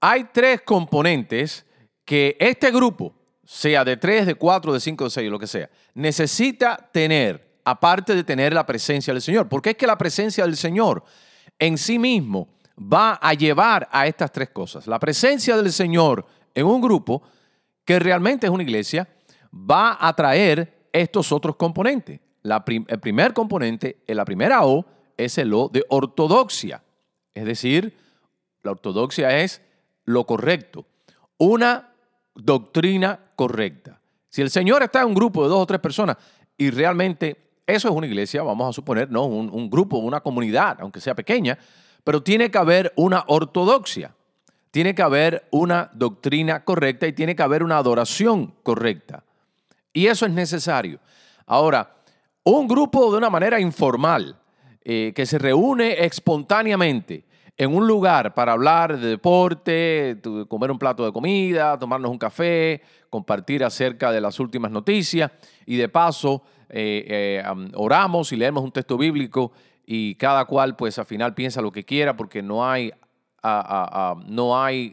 Hay 0.00 0.24
tres 0.32 0.62
componentes 0.62 1.66
que 2.04 2.36
este 2.38 2.70
grupo, 2.70 3.14
sea 3.44 3.84
de 3.84 3.96
tres, 3.96 4.26
de 4.26 4.34
cuatro, 4.34 4.72
de 4.72 4.80
cinco, 4.80 5.04
de 5.04 5.10
seis, 5.10 5.30
lo 5.30 5.38
que 5.38 5.46
sea, 5.46 5.70
necesita 5.94 6.76
tener, 6.92 7.58
aparte 7.64 8.14
de 8.14 8.24
tener 8.24 8.52
la 8.52 8.66
presencia 8.66 9.12
del 9.12 9.22
Señor. 9.22 9.48
Porque 9.48 9.70
es 9.70 9.76
que 9.76 9.86
la 9.86 9.98
presencia 9.98 10.44
del 10.44 10.56
Señor 10.56 11.04
en 11.58 11.78
sí 11.78 11.98
mismo 11.98 12.48
va 12.78 13.18
a 13.22 13.34
llevar 13.34 13.88
a 13.92 14.06
estas 14.06 14.32
tres 14.32 14.50
cosas. 14.50 14.86
La 14.86 14.98
presencia 14.98 15.56
del 15.56 15.72
Señor 15.72 16.26
en 16.54 16.66
un 16.66 16.80
grupo 16.80 17.22
que 17.84 17.98
realmente 17.98 18.46
es 18.46 18.52
una 18.52 18.62
iglesia 18.62 19.08
va 19.52 19.96
a 20.00 20.14
traer 20.14 20.88
estos 20.92 21.32
otros 21.32 21.56
componentes 21.56 22.20
el 22.42 23.00
primer 23.00 23.32
componente, 23.32 23.98
la 24.06 24.24
primera 24.24 24.64
O, 24.66 24.84
es 25.16 25.38
el 25.38 25.52
O 25.54 25.68
de 25.68 25.84
ortodoxia. 25.88 26.82
Es 27.34 27.44
decir, 27.44 27.96
la 28.62 28.72
ortodoxia 28.72 29.40
es 29.40 29.62
lo 30.04 30.26
correcto, 30.26 30.86
una 31.38 31.92
doctrina 32.34 33.20
correcta. 33.36 34.00
Si 34.28 34.42
el 34.42 34.50
Señor 34.50 34.82
está 34.82 35.02
en 35.02 35.08
un 35.08 35.14
grupo 35.14 35.42
de 35.42 35.50
dos 35.50 35.60
o 35.60 35.66
tres 35.66 35.80
personas 35.80 36.16
y 36.56 36.70
realmente 36.70 37.36
eso 37.66 37.88
es 37.88 37.94
una 37.94 38.06
iglesia, 38.06 38.42
vamos 38.42 38.68
a 38.68 38.72
suponer, 38.72 39.10
no, 39.10 39.26
un, 39.26 39.50
un 39.50 39.70
grupo, 39.70 39.98
una 39.98 40.20
comunidad, 40.20 40.78
aunque 40.80 41.00
sea 41.00 41.14
pequeña, 41.14 41.58
pero 42.02 42.22
tiene 42.22 42.50
que 42.50 42.58
haber 42.58 42.92
una 42.96 43.24
ortodoxia, 43.28 44.14
tiene 44.70 44.94
que 44.94 45.02
haber 45.02 45.46
una 45.50 45.90
doctrina 45.92 46.64
correcta 46.64 47.06
y 47.06 47.12
tiene 47.12 47.36
que 47.36 47.42
haber 47.42 47.62
una 47.62 47.76
adoración 47.76 48.54
correcta. 48.62 49.22
Y 49.92 50.06
eso 50.06 50.26
es 50.26 50.32
necesario. 50.32 50.98
Ahora, 51.46 51.94
un 52.44 52.66
grupo 52.66 53.10
de 53.12 53.18
una 53.18 53.30
manera 53.30 53.60
informal 53.60 54.36
eh, 54.82 55.12
que 55.14 55.26
se 55.26 55.38
reúne 55.38 56.04
espontáneamente 56.04 57.24
en 57.56 57.74
un 57.74 57.86
lugar 57.86 58.34
para 58.34 58.52
hablar 58.52 58.98
de 58.98 59.10
deporte, 59.10 60.20
comer 60.48 60.70
un 60.70 60.78
plato 60.78 61.04
de 61.04 61.12
comida, 61.12 61.78
tomarnos 61.78 62.10
un 62.10 62.18
café, 62.18 62.82
compartir 63.10 63.62
acerca 63.62 64.10
de 64.10 64.20
las 64.20 64.40
últimas 64.40 64.70
noticias 64.70 65.30
y 65.66 65.76
de 65.76 65.88
paso 65.88 66.42
eh, 66.68 67.42
eh, 67.44 67.70
oramos 67.74 68.32
y 68.32 68.36
leemos 68.36 68.64
un 68.64 68.72
texto 68.72 68.96
bíblico 68.96 69.52
y 69.86 70.14
cada 70.16 70.46
cual 70.46 70.74
pues 70.74 70.98
al 70.98 71.06
final 71.06 71.34
piensa 71.34 71.60
lo 71.60 71.70
que 71.70 71.84
quiera 71.84 72.16
porque 72.16 72.42
no 72.42 72.66
hay, 72.66 72.90
no 74.26 74.60
hay 74.60 74.92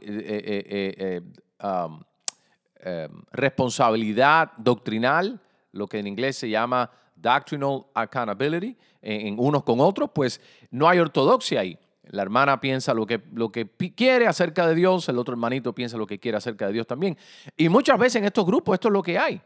responsabilidad 3.32 4.52
doctrinal, 4.58 5.40
lo 5.72 5.88
que 5.88 6.00
en 6.00 6.08
inglés 6.08 6.36
se 6.36 6.50
llama 6.50 6.92
doctrinal 7.22 7.86
accountability 7.94 8.76
en, 9.02 9.40
unos 9.40 9.64
con 9.64 9.80
otros, 9.80 10.10
pues 10.14 10.42
no 10.72 10.88
hay 10.88 11.00
ortodoxia 11.00 11.62
ahí. 11.62 11.78
La 12.04 12.24
hermana 12.24 12.60
piensa 12.60 12.94
lo 12.94 13.06
que, 13.06 13.22
lo 13.34 13.52
que 13.52 13.70
quiere 13.96 14.28
acerca 14.28 14.66
de 14.66 14.74
Dios, 14.74 15.08
el 15.10 15.20
otro 15.20 15.34
hermanito 15.34 15.74
piensa 15.74 15.96
lo 15.98 16.08
que 16.08 16.20
quiere 16.20 16.38
acerca 16.38 16.68
de 16.68 16.74
Dios 16.74 16.88
también. 16.88 17.18
Y 17.56 17.70
muchas 17.70 18.00
veces 18.00 18.18
en 18.18 18.26
estos 18.26 18.46
grupos 18.46 18.74
esto 18.74 18.88
es 18.88 18.94
lo 18.94 19.04
que 19.04 19.18
hay. 19.18 19.40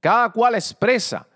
Cada 0.00 0.30
cual 0.30 0.54
expresa 0.54 1.26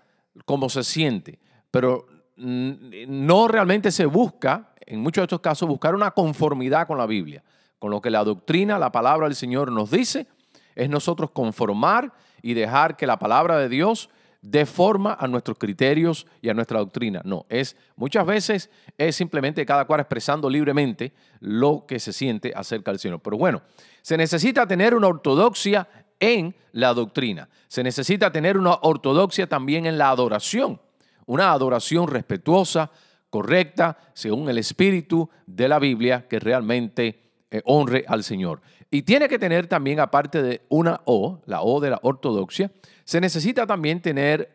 cómo 0.45 0.69
se 0.69 0.83
siente, 0.83 1.39
pero 1.69 2.07
no 2.35 3.47
realmente 3.47 3.91
se 3.91 4.05
busca, 4.05 4.73
en 4.85 5.01
muchos 5.01 5.21
de 5.21 5.25
estos 5.25 5.41
casos, 5.41 5.67
buscar 5.67 5.95
una 5.95 6.11
conformidad 6.11 6.87
con 6.87 6.97
la 6.97 7.05
Biblia, 7.05 7.43
con 7.77 7.91
lo 7.91 8.01
que 8.01 8.09
la 8.09 8.23
doctrina, 8.23 8.79
la 8.79 8.91
palabra 8.91 9.27
del 9.27 9.35
Señor 9.35 9.71
nos 9.71 9.91
dice, 9.91 10.27
es 10.75 10.89
nosotros 10.89 11.31
conformar 11.31 12.13
y 12.41 12.53
dejar 12.53 12.95
que 12.97 13.05
la 13.05 13.19
palabra 13.19 13.57
de 13.57 13.69
Dios 13.69 14.09
de 14.43 14.65
forma 14.65 15.15
a 15.17 15.25
nuestros 15.25 15.57
criterios 15.57 16.27
y 16.41 16.49
a 16.49 16.53
nuestra 16.53 16.79
doctrina. 16.79 17.21
No, 17.23 17.45
es 17.47 17.77
muchas 17.95 18.25
veces 18.25 18.69
es 18.97 19.15
simplemente 19.15 19.65
cada 19.65 19.85
cual 19.85 20.01
expresando 20.01 20.49
libremente 20.49 21.13
lo 21.39 21.85
que 21.87 21.97
se 21.97 22.11
siente 22.11 22.51
acerca 22.53 22.91
del 22.91 22.99
Señor. 22.99 23.21
Pero 23.21 23.37
bueno, 23.37 23.61
se 24.01 24.17
necesita 24.17 24.67
tener 24.67 24.93
una 24.93 25.07
ortodoxia 25.07 25.87
en 26.19 26.53
la 26.73 26.93
doctrina. 26.93 27.47
Se 27.69 27.83
necesita 27.83 28.31
tener 28.33 28.57
una 28.57 28.77
ortodoxia 28.81 29.47
también 29.47 29.85
en 29.85 29.97
la 29.97 30.09
adoración. 30.09 30.79
Una 31.25 31.53
adoración 31.53 32.09
respetuosa, 32.09 32.91
correcta, 33.29 33.97
según 34.13 34.49
el 34.49 34.57
espíritu 34.57 35.29
de 35.45 35.69
la 35.69 35.79
Biblia, 35.79 36.27
que 36.27 36.39
realmente 36.39 37.23
eh, 37.49 37.61
honre 37.63 38.03
al 38.07 38.25
Señor. 38.25 38.61
Y 38.93 39.01
tiene 39.01 39.27
que 39.27 39.39
tener 39.39 39.65
también, 39.65 39.99
aparte 39.99 40.43
de 40.43 40.61
una 40.69 41.01
O, 41.05 41.41
la 41.47 41.63
O 41.63 41.79
de 41.79 41.89
la 41.89 41.99
ortodoxia, 42.03 42.71
se 43.03 43.19
necesita 43.19 43.65
también 43.65 43.99
tener 43.99 44.47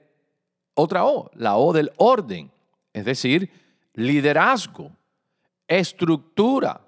otra 0.75 1.07
O, 1.07 1.29
la 1.35 1.57
O 1.57 1.73
del 1.73 1.91
orden, 1.97 2.49
es 2.93 3.05
decir, 3.05 3.51
liderazgo, 3.95 4.93
estructura, 5.67 6.81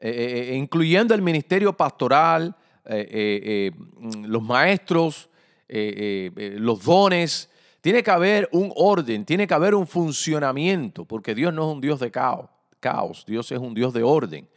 eh, 0.00 0.10
eh, 0.10 0.48
eh, 0.50 0.56
incluyendo 0.56 1.14
el 1.14 1.22
ministerio 1.22 1.76
pastoral, 1.76 2.56
los 2.84 4.42
maestros, 4.42 5.30
los 5.68 6.82
dones. 6.82 7.48
Tiene 7.80 8.02
que 8.02 8.10
haber 8.10 8.48
un 8.50 8.72
orden, 8.74 9.24
tiene 9.24 9.46
que 9.46 9.54
haber 9.54 9.76
un 9.76 9.86
funcionamiento, 9.86 11.04
porque 11.04 11.36
Dios 11.36 11.54
no 11.54 11.68
es 11.68 11.74
un 11.76 11.80
Dios 11.80 12.00
de 12.00 12.10
caos, 12.10 12.50
caos 12.80 13.24
Dios 13.28 13.52
es 13.52 13.60
un 13.60 13.74
Dios 13.74 13.94
de 13.94 14.02
orden. 14.02 14.48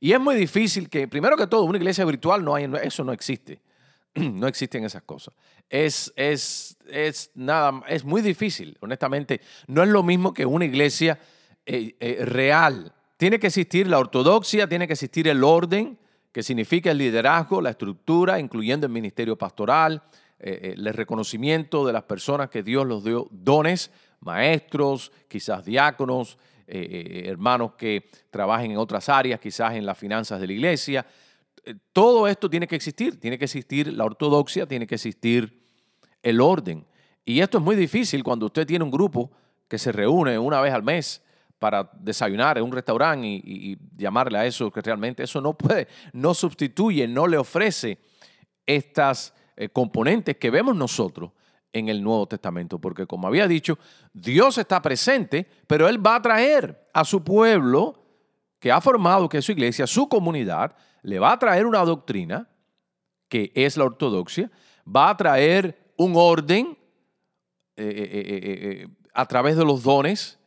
Y 0.00 0.12
es 0.12 0.20
muy 0.20 0.36
difícil 0.36 0.88
que, 0.88 1.08
primero 1.08 1.36
que 1.36 1.46
todo, 1.46 1.64
una 1.64 1.78
iglesia 1.78 2.04
virtual 2.04 2.44
no 2.44 2.54
hay, 2.54 2.70
eso 2.82 3.04
no 3.04 3.12
existe. 3.12 3.60
no 4.14 4.46
existen 4.46 4.84
esas 4.84 5.02
cosas. 5.02 5.34
Es, 5.68 6.12
es, 6.16 6.76
es, 6.88 7.30
nada, 7.34 7.82
es 7.88 8.04
muy 8.04 8.22
difícil, 8.22 8.76
honestamente. 8.80 9.40
No 9.66 9.82
es 9.82 9.88
lo 9.88 10.02
mismo 10.02 10.32
que 10.32 10.46
una 10.46 10.64
iglesia 10.64 11.18
eh, 11.66 11.96
eh, 12.00 12.24
real. 12.24 12.92
Tiene 13.16 13.38
que 13.38 13.48
existir 13.48 13.86
la 13.88 13.98
ortodoxia, 13.98 14.68
tiene 14.68 14.86
que 14.86 14.92
existir 14.92 15.28
el 15.28 15.42
orden, 15.42 15.98
que 16.32 16.42
significa 16.42 16.90
el 16.90 16.98
liderazgo, 16.98 17.60
la 17.60 17.70
estructura, 17.70 18.38
incluyendo 18.38 18.86
el 18.86 18.92
ministerio 18.92 19.36
pastoral, 19.36 20.02
eh, 20.38 20.74
el 20.76 20.94
reconocimiento 20.94 21.84
de 21.84 21.92
las 21.92 22.04
personas 22.04 22.48
que 22.48 22.62
Dios 22.62 22.86
los 22.86 23.02
dio 23.02 23.26
dones, 23.30 23.90
maestros, 24.20 25.12
quizás 25.26 25.64
diáconos, 25.64 26.38
hermanos 26.68 27.72
que 27.78 28.10
trabajen 28.30 28.72
en 28.72 28.76
otras 28.76 29.08
áreas, 29.08 29.40
quizás 29.40 29.74
en 29.74 29.86
las 29.86 29.96
finanzas 29.96 30.40
de 30.40 30.46
la 30.46 30.52
iglesia. 30.52 31.06
Eh, 31.64 31.74
todo 31.92 32.26
esto 32.28 32.48
tiene 32.48 32.66
que 32.66 32.76
existir, 32.76 33.18
tiene 33.20 33.38
que 33.38 33.44
existir 33.44 33.92
la 33.92 34.04
ortodoxia, 34.04 34.66
tiene 34.66 34.86
que 34.86 34.94
existir 34.94 35.62
el 36.22 36.40
orden. 36.40 36.86
Y 37.24 37.40
esto 37.40 37.58
es 37.58 37.64
muy 37.64 37.76
difícil 37.76 38.24
cuando 38.24 38.46
usted 38.46 38.66
tiene 38.66 38.84
un 38.84 38.90
grupo 38.90 39.30
que 39.68 39.78
se 39.78 39.92
reúne 39.92 40.38
una 40.38 40.60
vez 40.60 40.72
al 40.72 40.82
mes 40.82 41.22
para 41.58 41.90
desayunar 42.00 42.56
en 42.56 42.64
un 42.64 42.72
restaurante 42.72 43.26
y, 43.26 43.76
llamarle 43.96 44.38
a 44.38 44.46
eso 44.46 44.70
que 44.70 44.80
realmente 44.80 45.24
eso 45.24 45.40
no 45.40 45.54
puede, 45.54 45.88
no 46.12 46.32
sustituye, 46.32 47.06
no 47.06 47.26
le 47.26 47.36
ofrece 47.36 47.98
estas 48.64 49.34
eh, 49.56 49.68
componentes 49.68 50.36
que 50.36 50.50
vemos 50.50 50.76
nosotros 50.76 51.32
en 51.72 51.88
el 51.88 52.02
Nuevo 52.02 52.26
Testamento, 52.26 52.78
porque 52.78 53.06
como 53.06 53.26
había 53.26 53.46
dicho, 53.46 53.78
Dios 54.12 54.58
está 54.58 54.80
presente, 54.80 55.46
pero 55.66 55.88
Él 55.88 56.04
va 56.04 56.16
a 56.16 56.22
traer 56.22 56.88
a 56.92 57.04
su 57.04 57.22
pueblo 57.22 58.02
que 58.58 58.72
ha 58.72 58.80
formado, 58.80 59.28
que 59.28 59.38
es 59.38 59.44
su 59.44 59.52
iglesia, 59.52 59.86
su 59.86 60.08
comunidad, 60.08 60.74
le 61.02 61.18
va 61.18 61.32
a 61.32 61.38
traer 61.38 61.66
una 61.66 61.84
doctrina, 61.84 62.48
que 63.28 63.52
es 63.54 63.76
la 63.76 63.84
ortodoxia, 63.84 64.50
va 64.84 65.10
a 65.10 65.16
traer 65.16 65.92
un 65.96 66.14
orden 66.16 66.76
eh, 67.76 68.86
eh, 68.86 68.88
a 69.14 69.26
través 69.26 69.56
de 69.56 69.64
los 69.64 69.82
dones, 69.82 70.38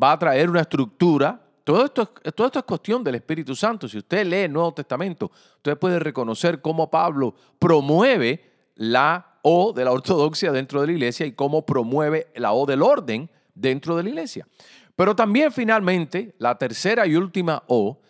va 0.00 0.12
a 0.12 0.18
traer 0.18 0.50
una 0.50 0.62
estructura. 0.62 1.40
Todo 1.62 1.84
esto, 1.84 2.06
todo 2.06 2.46
esto 2.46 2.58
es 2.58 2.64
cuestión 2.64 3.04
del 3.04 3.16
Espíritu 3.16 3.54
Santo. 3.54 3.88
Si 3.88 3.98
usted 3.98 4.26
lee 4.26 4.44
el 4.44 4.52
Nuevo 4.52 4.72
Testamento, 4.72 5.30
usted 5.56 5.78
puede 5.78 5.98
reconocer 5.98 6.60
cómo 6.60 6.90
Pablo 6.90 7.34
promueve 7.58 8.70
la 8.74 9.33
O 9.46 9.74
de 9.74 9.84
la 9.84 9.92
ortodoxia 9.92 10.52
dentro 10.52 10.80
de 10.80 10.86
la 10.86 10.94
iglesia 10.94 11.26
y 11.26 11.32
cómo 11.32 11.66
promueve 11.66 12.28
la 12.34 12.54
O 12.54 12.64
del 12.64 12.80
orden 12.80 13.30
dentro 13.54 13.94
de 13.94 14.02
la 14.02 14.08
iglesia. 14.08 14.48
Pero 14.96 15.14
también 15.14 15.52
finalmente, 15.52 16.34
la 16.38 16.56
tercera 16.56 17.06
y 17.06 17.14
última 17.14 17.62
O 17.66 18.00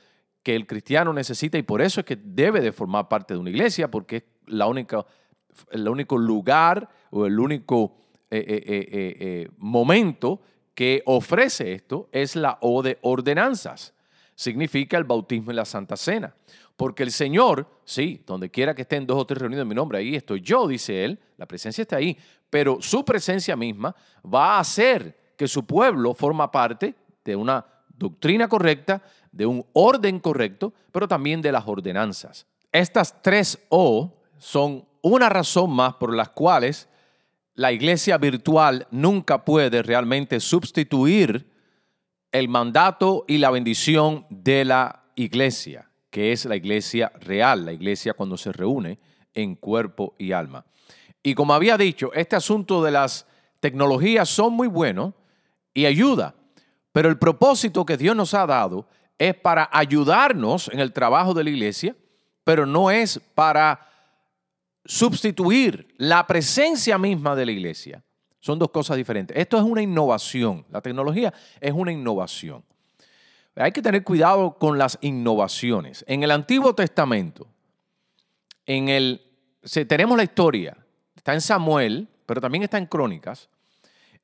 que 0.44 0.54
el 0.54 0.66
cristiano 0.66 1.12
necesita 1.12 1.58
y 1.58 1.62
por 1.62 1.82
eso 1.82 2.00
es 2.00 2.06
que 2.06 2.16
debe 2.16 2.60
de 2.60 2.70
formar 2.70 3.08
parte 3.08 3.34
de 3.34 3.40
una 3.40 3.50
iglesia, 3.50 3.90
porque 3.90 4.16
es 4.16 4.24
la 4.46 4.68
única, 4.68 5.04
el 5.72 5.88
único 5.88 6.16
lugar 6.16 6.88
o 7.10 7.26
el 7.26 7.40
único 7.40 7.96
eh, 8.30 8.44
eh, 8.46 8.86
eh, 8.88 9.48
momento 9.56 10.40
que 10.74 11.02
ofrece 11.06 11.72
esto 11.72 12.08
es 12.12 12.36
la 12.36 12.58
O 12.60 12.82
de 12.82 12.98
ordenanzas. 13.02 13.94
Significa 14.36 14.98
el 14.98 15.04
bautismo 15.04 15.50
y 15.50 15.54
la 15.54 15.64
Santa 15.64 15.96
Cena. 15.96 16.34
Porque 16.76 17.02
el 17.02 17.12
Señor, 17.12 17.68
sí, 17.84 18.22
donde 18.26 18.50
quiera 18.50 18.74
que 18.74 18.82
estén 18.82 19.06
dos 19.06 19.18
o 19.18 19.26
tres 19.26 19.40
reunidos 19.40 19.62
en 19.62 19.68
mi 19.68 19.74
nombre, 19.74 19.98
ahí 19.98 20.16
estoy 20.16 20.40
yo, 20.40 20.66
dice 20.66 21.04
Él, 21.04 21.18
la 21.36 21.46
presencia 21.46 21.82
está 21.82 21.96
ahí, 21.96 22.16
pero 22.50 22.78
su 22.80 23.04
presencia 23.04 23.56
misma 23.56 23.94
va 24.24 24.56
a 24.56 24.60
hacer 24.60 25.34
que 25.36 25.48
su 25.48 25.64
pueblo 25.64 26.14
forma 26.14 26.50
parte 26.50 26.94
de 27.24 27.36
una 27.36 27.64
doctrina 27.96 28.48
correcta, 28.48 29.02
de 29.30 29.46
un 29.46 29.64
orden 29.72 30.18
correcto, 30.20 30.72
pero 30.92 31.08
también 31.08 31.42
de 31.42 31.52
las 31.52 31.66
ordenanzas. 31.66 32.46
Estas 32.72 33.22
tres 33.22 33.58
O 33.68 34.20
son 34.38 34.84
una 35.02 35.28
razón 35.28 35.70
más 35.70 35.94
por 35.94 36.14
las 36.14 36.30
cuales 36.30 36.88
la 37.54 37.72
iglesia 37.72 38.18
virtual 38.18 38.86
nunca 38.90 39.44
puede 39.44 39.82
realmente 39.82 40.40
sustituir 40.40 41.50
el 42.32 42.48
mandato 42.48 43.24
y 43.28 43.38
la 43.38 43.50
bendición 43.50 44.26
de 44.28 44.64
la 44.64 45.04
iglesia, 45.14 45.88
que 46.14 46.30
es 46.30 46.44
la 46.44 46.54
iglesia 46.54 47.10
real, 47.22 47.64
la 47.64 47.72
iglesia 47.72 48.14
cuando 48.14 48.36
se 48.36 48.52
reúne 48.52 49.00
en 49.34 49.56
cuerpo 49.56 50.14
y 50.16 50.30
alma. 50.30 50.64
Y 51.24 51.34
como 51.34 51.54
había 51.54 51.76
dicho, 51.76 52.12
este 52.14 52.36
asunto 52.36 52.84
de 52.84 52.92
las 52.92 53.26
tecnologías 53.58 54.28
son 54.28 54.52
muy 54.52 54.68
buenos 54.68 55.12
y 55.74 55.86
ayuda, 55.86 56.36
pero 56.92 57.08
el 57.08 57.18
propósito 57.18 57.84
que 57.84 57.96
Dios 57.96 58.14
nos 58.14 58.32
ha 58.32 58.46
dado 58.46 58.86
es 59.18 59.34
para 59.34 59.68
ayudarnos 59.72 60.68
en 60.68 60.78
el 60.78 60.92
trabajo 60.92 61.34
de 61.34 61.42
la 61.42 61.50
iglesia, 61.50 61.96
pero 62.44 62.64
no 62.64 62.92
es 62.92 63.20
para 63.34 63.84
sustituir 64.84 65.96
la 65.96 66.28
presencia 66.28 66.96
misma 66.96 67.34
de 67.34 67.46
la 67.46 67.50
iglesia. 67.50 68.04
Son 68.38 68.56
dos 68.56 68.70
cosas 68.70 68.96
diferentes. 68.96 69.36
Esto 69.36 69.58
es 69.58 69.64
una 69.64 69.82
innovación. 69.82 70.64
La 70.70 70.80
tecnología 70.80 71.34
es 71.60 71.72
una 71.72 71.90
innovación. 71.90 72.64
Hay 73.56 73.70
que 73.70 73.82
tener 73.82 74.02
cuidado 74.02 74.58
con 74.58 74.78
las 74.78 74.98
innovaciones. 75.00 76.04
En 76.08 76.24
el 76.24 76.32
Antiguo 76.32 76.74
Testamento, 76.74 77.46
en 78.66 78.88
el, 78.88 79.22
tenemos 79.86 80.16
la 80.16 80.24
historia, 80.24 80.76
está 81.14 81.34
en 81.34 81.40
Samuel, 81.40 82.08
pero 82.26 82.40
también 82.40 82.64
está 82.64 82.78
en 82.78 82.86
Crónicas. 82.86 83.48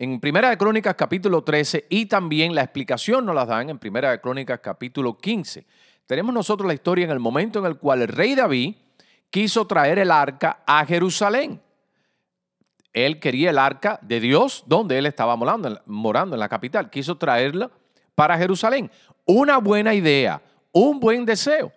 En 0.01 0.19
Primera 0.19 0.51
de 0.51 0.57
Crónicas 0.57 0.97
capítulo 0.97 1.45
13 1.45 1.87
y 1.91 2.07
también 2.07 2.55
la 2.55 2.63
explicación 2.63 3.25
nos 3.25 3.35
la 3.35 3.47
dan 3.47 3.71
en 3.71 3.79
Primera 3.79 4.11
de 4.11 4.21
Crónicas 4.21 4.59
capítulo 4.61 5.17
15. 5.17 5.65
Tenemos 6.07 6.35
nosotros 6.35 6.67
la 6.67 6.75
historia 6.75 7.05
en 7.05 7.11
el 7.13 7.21
momento 7.21 7.61
en 7.61 7.67
el 7.67 7.77
cual 7.77 8.03
el 8.03 8.09
rey 8.09 8.35
David 8.35 8.75
quiso 9.29 9.67
traer 9.67 10.01
el 10.01 10.11
arca 10.11 10.65
a 10.67 10.85
Jerusalén. 10.87 11.61
Él 12.93 13.21
quería 13.21 13.51
el 13.51 13.59
arca 13.59 14.01
de 14.03 14.19
Dios 14.19 14.65
donde 14.67 14.99
él 14.99 15.07
estaba 15.07 15.37
morando, 15.37 15.81
morando 15.87 16.35
en 16.35 16.41
la 16.41 16.49
capital. 16.49 16.91
Quiso 16.91 17.17
traerla 17.17 17.71
para 18.15 18.39
Jerusalén. 18.39 18.91
Una 19.25 19.59
buena 19.59 19.95
idea, 19.95 20.43
un 20.73 21.01
buen 21.01 21.25
deseo. 21.25 21.73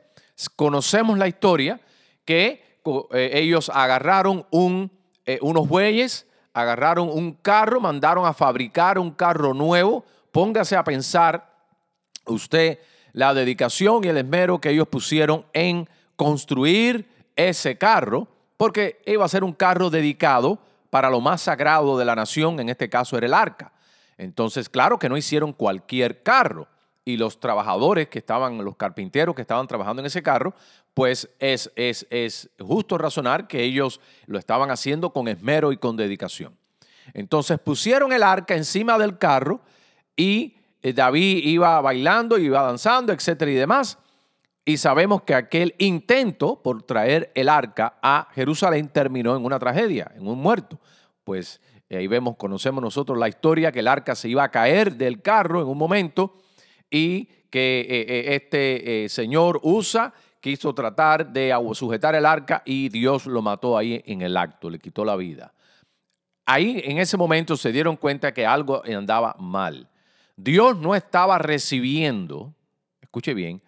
Conocemos 0.56 1.18
la 1.18 1.28
historia 1.28 1.80
que 2.26 2.80
eh, 3.14 3.30
ellos 3.34 3.70
agarraron 3.74 4.46
un, 4.52 4.92
eh, 5.26 5.40
unos 5.42 5.68
bueyes, 5.68 6.28
agarraron 6.54 7.10
un 7.10 7.34
carro, 7.34 7.80
mandaron 7.80 8.26
a 8.26 8.34
fabricar 8.34 9.00
un 9.00 9.12
carro 9.12 9.54
nuevo. 9.54 10.04
Póngase 10.32 10.76
a 10.76 10.84
pensar 10.84 11.54
usted 12.26 12.80
la 13.12 13.34
dedicación 13.34 14.04
y 14.04 14.08
el 14.08 14.18
esmero 14.18 14.60
que 14.60 14.72
ellos 14.72 14.88
pusieron 14.88 15.46
en 15.54 15.88
construir 16.16 17.08
ese 17.36 17.78
carro, 17.78 18.28
porque 18.58 19.02
iba 19.06 19.26
a 19.26 19.30
ser 19.30 19.44
un 19.44 19.54
carro 19.54 19.90
dedicado 19.90 20.60
para 20.90 21.10
lo 21.10 21.22
más 21.22 21.42
sagrado 21.42 21.98
de 21.98 22.06
la 22.06 22.16
nación, 22.16 22.60
en 22.60 22.70
este 22.70 22.90
caso 22.90 23.18
era 23.18 23.26
el 23.26 23.34
arca. 23.34 23.73
Entonces, 24.24 24.70
claro 24.70 25.00
que 25.00 25.10
no 25.10 25.18
hicieron 25.18 25.54
cualquier 25.54 26.24
carro. 26.24 26.68
Y 27.06 27.18
los 27.18 27.40
trabajadores 27.40 28.08
que 28.08 28.20
estaban, 28.20 28.64
los 28.64 28.78
carpinteros 28.78 29.36
que 29.36 29.42
estaban 29.42 29.68
trabajando 29.68 30.02
en 30.02 30.06
ese 30.06 30.24
carro, 30.24 30.54
pues 30.94 31.30
es, 31.40 31.70
es, 31.76 32.08
es 32.10 32.50
justo 32.60 32.98
razonar 32.98 33.48
que 33.48 33.62
ellos 33.62 34.00
lo 34.26 34.40
estaban 34.40 34.72
haciendo 34.72 35.12
con 35.12 35.28
esmero 35.28 35.74
y 35.74 35.78
con 35.78 35.98
dedicación. 35.98 36.58
Entonces 37.14 37.60
pusieron 37.60 38.14
el 38.14 38.24
arca 38.24 38.56
encima 38.56 38.98
del 38.98 39.18
carro 39.18 39.60
y 40.16 40.56
eh, 40.82 40.94
David 40.94 41.44
iba 41.44 41.82
bailando, 41.82 42.38
iba 42.38 42.62
danzando, 42.62 43.12
etcétera 43.12 43.52
y 43.52 43.56
demás. 43.56 43.98
Y 44.66 44.78
sabemos 44.78 45.24
que 45.24 45.36
aquel 45.36 45.76
intento 45.78 46.62
por 46.62 46.84
traer 46.84 47.32
el 47.36 47.50
arca 47.50 47.98
a 48.02 48.30
Jerusalén 48.34 48.88
terminó 48.88 49.36
en 49.36 49.44
una 49.44 49.60
tragedia, 49.60 50.12
en 50.16 50.26
un 50.26 50.40
muerto. 50.40 50.80
Pues 51.26 51.60
eh, 51.94 51.98
ahí 51.98 52.08
vemos, 52.08 52.36
conocemos 52.38 52.82
nosotros 52.82 53.18
la 53.18 53.28
historia 53.28 53.72
que 53.72 53.82
el 53.82 53.88
arca 53.88 54.16
se 54.16 54.28
iba 54.28 54.44
a 54.44 54.50
caer 54.50 54.96
del 54.96 55.22
carro 55.22 55.62
en 55.62 55.68
un 55.68 55.78
momento 55.78 56.38
y 56.90 57.26
que 57.52 57.82
eh, 57.82 58.06
eh, 58.08 58.36
este 58.36 59.08
señor 59.10 59.60
Usa 59.62 60.12
quiso 60.40 60.74
tratar 60.74 61.32
de 61.32 61.56
sujetar 61.74 62.16
el 62.16 62.26
arca 62.26 62.64
y 62.66 62.90
Dios 62.90 63.28
lo 63.28 63.44
mató 63.44 63.78
ahí 63.78 64.02
en 64.08 64.24
el 64.24 64.36
acto, 64.38 64.70
le 64.72 64.80
quitó 64.80 65.06
la 65.06 65.16
vida. 65.16 65.54
Ahí 66.46 66.82
en 66.84 66.98
ese 66.98 67.16
momento 67.16 67.56
se 67.56 67.72
dieron 67.72 67.96
cuenta 67.96 68.34
que 68.34 68.46
algo 68.46 68.82
andaba 68.86 69.36
mal. 69.38 69.88
Dios 70.36 70.78
no 70.78 70.96
estaba 70.96 71.38
recibiendo, 71.38 72.56
escuche 73.02 73.36
bien, 73.36 73.62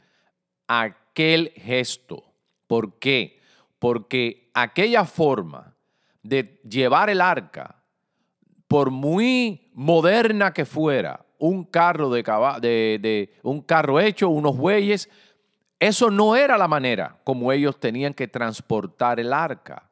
aquel 0.67 1.53
gesto. 1.55 2.23
¿Por 2.65 2.97
qué? 2.97 3.39
Porque 3.77 4.49
aquella 4.55 5.05
forma 5.05 5.75
de 6.23 6.59
llevar 6.67 7.11
el 7.11 7.21
arca, 7.21 7.85
por 8.67 8.91
muy 8.91 9.69
moderna 9.73 10.54
que 10.54 10.65
fuera, 10.65 11.25
un 11.38 11.63
carro 11.65 12.10
de, 12.10 13.34
un 13.43 13.62
carro 13.62 13.99
hecho, 13.99 14.30
unos 14.30 14.58
bueyes, 14.58 15.10
eso 15.80 16.10
no 16.10 16.36
era 16.36 16.58
la 16.58 16.67
manera 16.67 17.19
como 17.23 17.51
ellos 17.51 17.80
tenían 17.80 18.13
que 18.13 18.28
transportar 18.28 19.19
el 19.19 19.34
arca. 19.34 19.89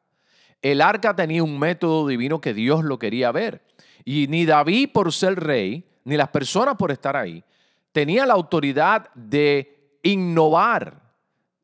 El 0.62 0.80
arca 0.80 1.14
tenía 1.14 1.42
un 1.42 1.58
método 1.58 2.06
divino 2.06 2.40
que 2.40 2.54
Dios 2.54 2.82
lo 2.82 2.98
quería 2.98 3.30
ver. 3.32 3.62
Y 4.04 4.26
ni 4.28 4.46
David 4.46 4.90
por 4.92 5.12
ser 5.12 5.38
rey, 5.38 5.84
ni 6.04 6.16
las 6.16 6.28
personas 6.28 6.76
por 6.76 6.90
estar 6.90 7.16
ahí, 7.16 7.44
tenía 7.92 8.26
la 8.26 8.34
autoridad 8.34 9.10
de 9.14 9.98
innovar 10.02 11.02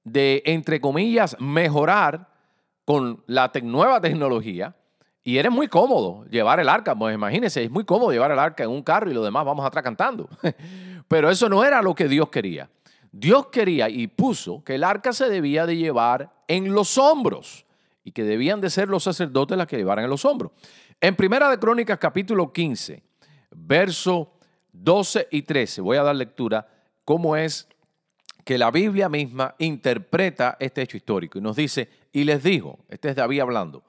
de, 0.05 0.42
entre 0.44 0.81
comillas, 0.81 1.37
mejorar 1.40 2.29
con 2.85 3.23
la 3.27 3.51
nueva 3.62 4.01
tecnología. 4.01 4.75
Y 5.22 5.37
era 5.37 5.50
muy 5.50 5.68
cómodo 5.68 6.24
llevar 6.30 6.61
el 6.61 6.68
arca. 6.68 6.94
Pues 6.94 7.14
imagínense, 7.14 7.62
es 7.62 7.70
muy 7.70 7.85
cómodo 7.85 8.12
llevar 8.12 8.30
el 8.30 8.38
arca 8.38 8.64
en 8.64 8.70
un 8.70 8.83
carro 8.83 9.11
y 9.11 9.14
lo 9.14 9.22
demás 9.22 9.44
vamos 9.44 9.66
atrás 9.66 9.85
cantando. 9.85 10.28
Pero 11.09 11.30
eso 11.30 11.48
no 11.48 11.64
era 11.64 11.83
lo 11.83 11.94
que 11.94 12.09
Dios 12.09 12.28
quería. 12.30 12.70
Dios 13.12 13.46
quería 13.48 13.88
y 13.88 14.06
puso 14.06 14.62
que 14.64 14.76
el 14.76 14.85
arca 14.85 15.12
se 15.12 15.28
debía 15.28 15.66
de 15.66 15.76
llevar 15.76 16.33
en 16.46 16.72
los 16.72 16.96
hombros 16.96 17.66
y 18.04 18.12
que 18.12 18.24
debían 18.24 18.61
de 18.61 18.70
ser 18.70 18.88
los 18.88 19.02
sacerdotes 19.02 19.59
las 19.59 19.66
que 19.66 19.76
llevaran 19.76 20.04
en 20.04 20.11
los 20.11 20.24
hombros. 20.24 20.52
En 21.00 21.16
Primera 21.16 21.50
de 21.50 21.59
Crónicas 21.59 21.98
capítulo 21.98 22.52
15, 22.52 23.02
verso 23.50 24.33
12 24.72 25.28
y 25.30 25.42
13, 25.42 25.80
voy 25.80 25.96
a 25.96 26.02
dar 26.02 26.14
lectura 26.14 26.68
cómo 27.04 27.37
es 27.37 27.68
que 28.44 28.59
la 28.59 28.70
Biblia 28.70 29.09
misma 29.09 29.54
interpreta 29.59 30.56
este 30.61 30.83
hecho 30.83 30.96
histórico 30.96 31.38
y 31.38 31.42
nos 31.42 31.56
dice, 31.56 31.88
y 32.12 32.24
les 32.24 32.42
dijo, 32.42 32.78
este 32.88 33.11
es 33.11 33.16
David 33.16 33.40
hablando, 33.40 33.83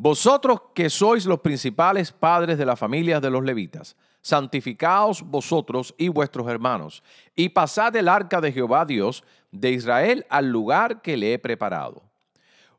Vosotros 0.00 0.60
que 0.74 0.88
sois 0.90 1.26
los 1.26 1.40
principales 1.40 2.12
padres 2.12 2.56
de 2.56 2.64
las 2.64 2.78
familias 2.78 3.20
de 3.20 3.30
los 3.30 3.42
levitas, 3.42 3.96
santificaos 4.20 5.22
vosotros 5.22 5.92
y 5.98 6.06
vuestros 6.06 6.46
hermanos, 6.46 7.02
y 7.34 7.48
pasad 7.48 7.96
el 7.96 8.06
arca 8.06 8.40
de 8.40 8.52
Jehová 8.52 8.84
Dios 8.84 9.24
de 9.50 9.72
Israel 9.72 10.24
al 10.30 10.50
lugar 10.50 11.02
que 11.02 11.16
le 11.16 11.32
he 11.32 11.38
preparado. 11.40 12.04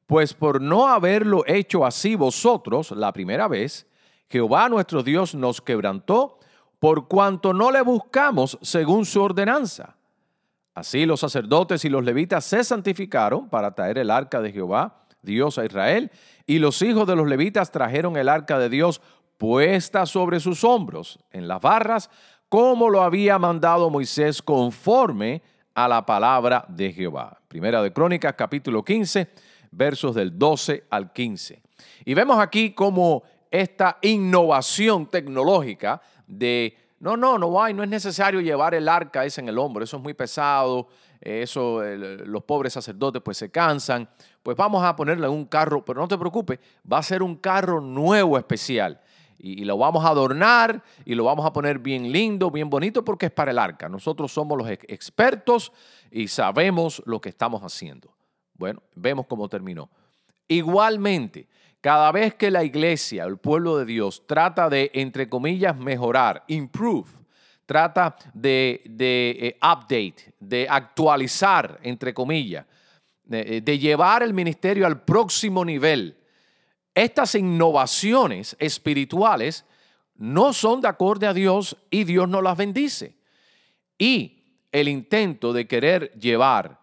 Pues 0.08 0.34
por 0.34 0.62
no 0.62 0.88
haberlo 0.88 1.44
hecho 1.46 1.86
así 1.86 2.16
vosotros 2.16 2.92
la 2.92 3.12
primera 3.12 3.50
vez, 3.50 3.86
Jehová 4.30 4.70
nuestro 4.70 5.04
Dios 5.04 5.36
nos 5.36 5.60
quebrantó 5.60 6.40
por 6.80 7.10
cuanto 7.10 7.52
no 7.52 7.70
le 7.70 7.82
buscamos 7.82 8.58
según 8.62 9.06
su 9.06 9.22
ordenanza. 9.22 9.98
Así 10.74 11.06
los 11.06 11.20
sacerdotes 11.20 11.84
y 11.84 11.90
los 11.90 12.06
levitas 12.06 12.46
se 12.46 12.64
santificaron 12.64 13.50
para 13.50 13.76
traer 13.76 13.98
el 13.98 14.10
arca 14.10 14.40
de 14.40 14.54
Jehová, 14.54 14.99
Dios 15.22 15.58
a 15.58 15.66
Israel, 15.66 16.12
y 16.46 16.60
los 16.60 16.82
hijos 16.82 17.08
de 17.08 17.16
los 17.16 17.28
levitas 17.28 17.72
trajeron 17.72 18.18
el 18.18 18.30
arca 18.30 18.58
de 18.60 18.70
Dios 18.70 19.02
puesta 19.38 20.06
sobre 20.06 20.40
sus 20.40 20.64
hombros 20.64 21.20
en 21.32 21.48
las 21.48 21.62
barras, 21.62 22.10
como 22.50 22.90
lo 22.90 23.02
había 23.02 23.38
mandado 23.40 23.90
Moisés 23.90 24.42
conforme 24.42 25.42
a 25.74 25.88
la 25.88 26.06
palabra 26.06 26.66
de 26.68 26.92
Jehová. 26.92 27.40
Primera 27.48 27.82
de 27.82 27.94
Crónicas, 27.94 28.34
capítulo 28.34 28.84
15, 28.84 29.30
versos 29.72 30.16
del 30.16 30.38
12 30.38 30.86
al 30.90 31.14
15. 31.14 31.62
Y 32.06 32.14
vemos 32.14 32.40
aquí 32.40 32.72
cómo 32.72 33.24
esta 33.52 33.98
innovación 34.02 35.08
tecnológica 35.08 36.02
de, 36.28 36.76
no, 37.00 37.16
no, 37.16 37.38
no 37.38 37.62
hay, 37.62 37.74
no 37.74 37.84
es 37.84 37.90
necesario 37.90 38.42
llevar 38.42 38.74
el 38.74 38.90
arca 38.90 39.26
ese 39.26 39.42
en 39.42 39.50
el 39.50 39.58
hombro, 39.58 39.84
eso 39.84 39.98
es 39.98 40.04
muy 40.04 40.14
pesado, 40.14 40.88
eso 41.22 41.82
los 41.84 42.44
pobres 42.44 42.74
sacerdotes 42.74 43.22
pues 43.22 43.38
se 43.38 43.50
cansan, 43.50 44.10
pues 44.44 44.56
vamos 44.58 44.84
a 44.84 44.96
ponerle 44.96 45.28
un 45.28 45.46
carro, 45.46 45.84
pero 45.84 46.02
no 46.02 46.08
te 46.08 46.18
preocupes, 46.18 46.60
va 46.92 46.98
a 46.98 47.04
ser 47.04 47.24
un 47.24 47.36
carro 47.36 47.82
nuevo 47.82 48.38
especial. 48.38 49.02
Y, 49.42 49.64
lo 49.64 49.78
vamos 49.78 50.04
a 50.04 50.10
adornar 50.10 50.84
y 51.06 51.16
lo 51.16 51.24
vamos 51.24 51.46
a 51.46 51.54
poner 51.54 51.80
bien 51.80 52.12
lindo, 52.12 52.52
bien 52.52 52.70
bonito, 52.70 53.06
porque 53.06 53.28
es 53.28 53.32
para 53.32 53.52
el 53.52 53.60
arca. 53.60 53.88
Nosotros 53.88 54.34
somos 54.34 54.58
los 54.58 54.70
expertos 54.70 55.72
y 56.12 56.28
sabemos 56.28 57.02
lo 57.06 57.22
que 57.22 57.30
estamos 57.30 57.62
haciendo. 57.62 58.14
Bueno, 58.56 58.84
vemos 58.96 59.28
cómo 59.28 59.48
terminó. 59.48 59.90
Igualmente, 60.46 61.48
cada 61.82 62.12
vez 62.12 62.36
que 62.36 62.52
la 62.52 62.64
iglesia, 62.64 63.24
el 63.24 63.38
pueblo 63.38 63.78
de 63.78 63.86
Dios, 63.86 64.26
trata 64.28 64.70
de, 64.70 64.92
entre 64.94 65.30
comillas, 65.30 65.78
mejorar, 65.78 66.44
improve, 66.48 67.10
trata 67.66 68.16
de, 68.34 68.82
eh, 69.00 69.58
update, 69.58 70.34
de 70.40 70.68
actualizar, 70.70 71.80
entre 71.84 72.14
comillas, 72.14 72.66
de, 73.24 73.62
de 73.62 73.80
llevar 73.80 74.24
el 74.24 74.34
ministerio 74.34 74.86
al 74.86 75.02
próximo 75.04 75.64
nivel, 75.64 76.18
estas 76.94 77.36
innovaciones 77.36 78.56
espirituales 78.60 79.66
no 80.16 80.52
son 80.52 80.82
de 80.82 80.88
acorde 80.90 81.28
a 81.28 81.34
Dios 81.34 81.78
y 81.90 82.04
Dios 82.04 82.28
no 82.28 82.42
las 82.42 82.58
bendice. 82.58 83.16
Y 83.98 84.44
el 84.72 84.88
intento 84.88 85.54
de 85.54 85.68
querer 85.68 86.12
llevar 86.20 86.80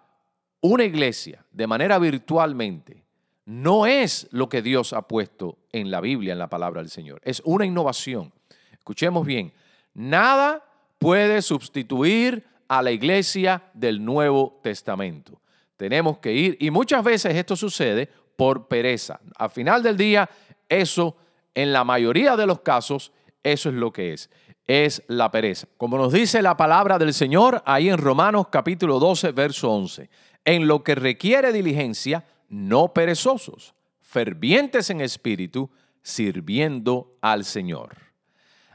una 0.60 0.84
iglesia 0.84 1.44
de 1.50 1.66
manera 1.66 1.98
virtualmente 1.98 3.05
no 3.46 3.86
es 3.86 4.28
lo 4.32 4.48
que 4.48 4.60
Dios 4.60 4.92
ha 4.92 5.02
puesto 5.02 5.56
en 5.72 5.90
la 5.90 6.00
Biblia, 6.00 6.32
en 6.32 6.38
la 6.38 6.48
palabra 6.48 6.82
del 6.82 6.90
Señor. 6.90 7.20
Es 7.24 7.40
una 7.44 7.64
innovación. 7.64 8.32
Escuchemos 8.72 9.24
bien, 9.24 9.52
nada 9.94 10.62
puede 10.98 11.40
sustituir 11.42 12.44
a 12.68 12.82
la 12.82 12.90
iglesia 12.90 13.62
del 13.72 14.04
Nuevo 14.04 14.60
Testamento. 14.62 15.40
Tenemos 15.76 16.18
que 16.18 16.32
ir, 16.32 16.56
y 16.60 16.70
muchas 16.70 17.04
veces 17.04 17.34
esto 17.36 17.54
sucede 17.54 18.08
por 18.36 18.66
pereza. 18.66 19.20
Al 19.36 19.50
final 19.50 19.82
del 19.82 19.96
día, 19.96 20.28
eso, 20.68 21.16
en 21.54 21.72
la 21.72 21.84
mayoría 21.84 22.36
de 22.36 22.46
los 22.46 22.60
casos, 22.60 23.12
eso 23.42 23.68
es 23.68 23.74
lo 23.76 23.92
que 23.92 24.12
es. 24.12 24.28
Es 24.66 25.04
la 25.06 25.30
pereza. 25.30 25.68
Como 25.76 25.96
nos 25.96 26.12
dice 26.12 26.42
la 26.42 26.56
palabra 26.56 26.98
del 26.98 27.14
Señor 27.14 27.62
ahí 27.64 27.88
en 27.88 27.98
Romanos 27.98 28.48
capítulo 28.50 28.98
12, 28.98 29.30
verso 29.30 29.70
11. 29.70 30.10
En 30.44 30.66
lo 30.66 30.82
que 30.82 30.96
requiere 30.96 31.52
diligencia, 31.52 32.24
no 32.48 32.92
perezosos, 32.92 33.74
fervientes 34.00 34.90
en 34.90 35.00
espíritu, 35.00 35.70
sirviendo 36.02 37.16
al 37.20 37.44
Señor. 37.44 37.96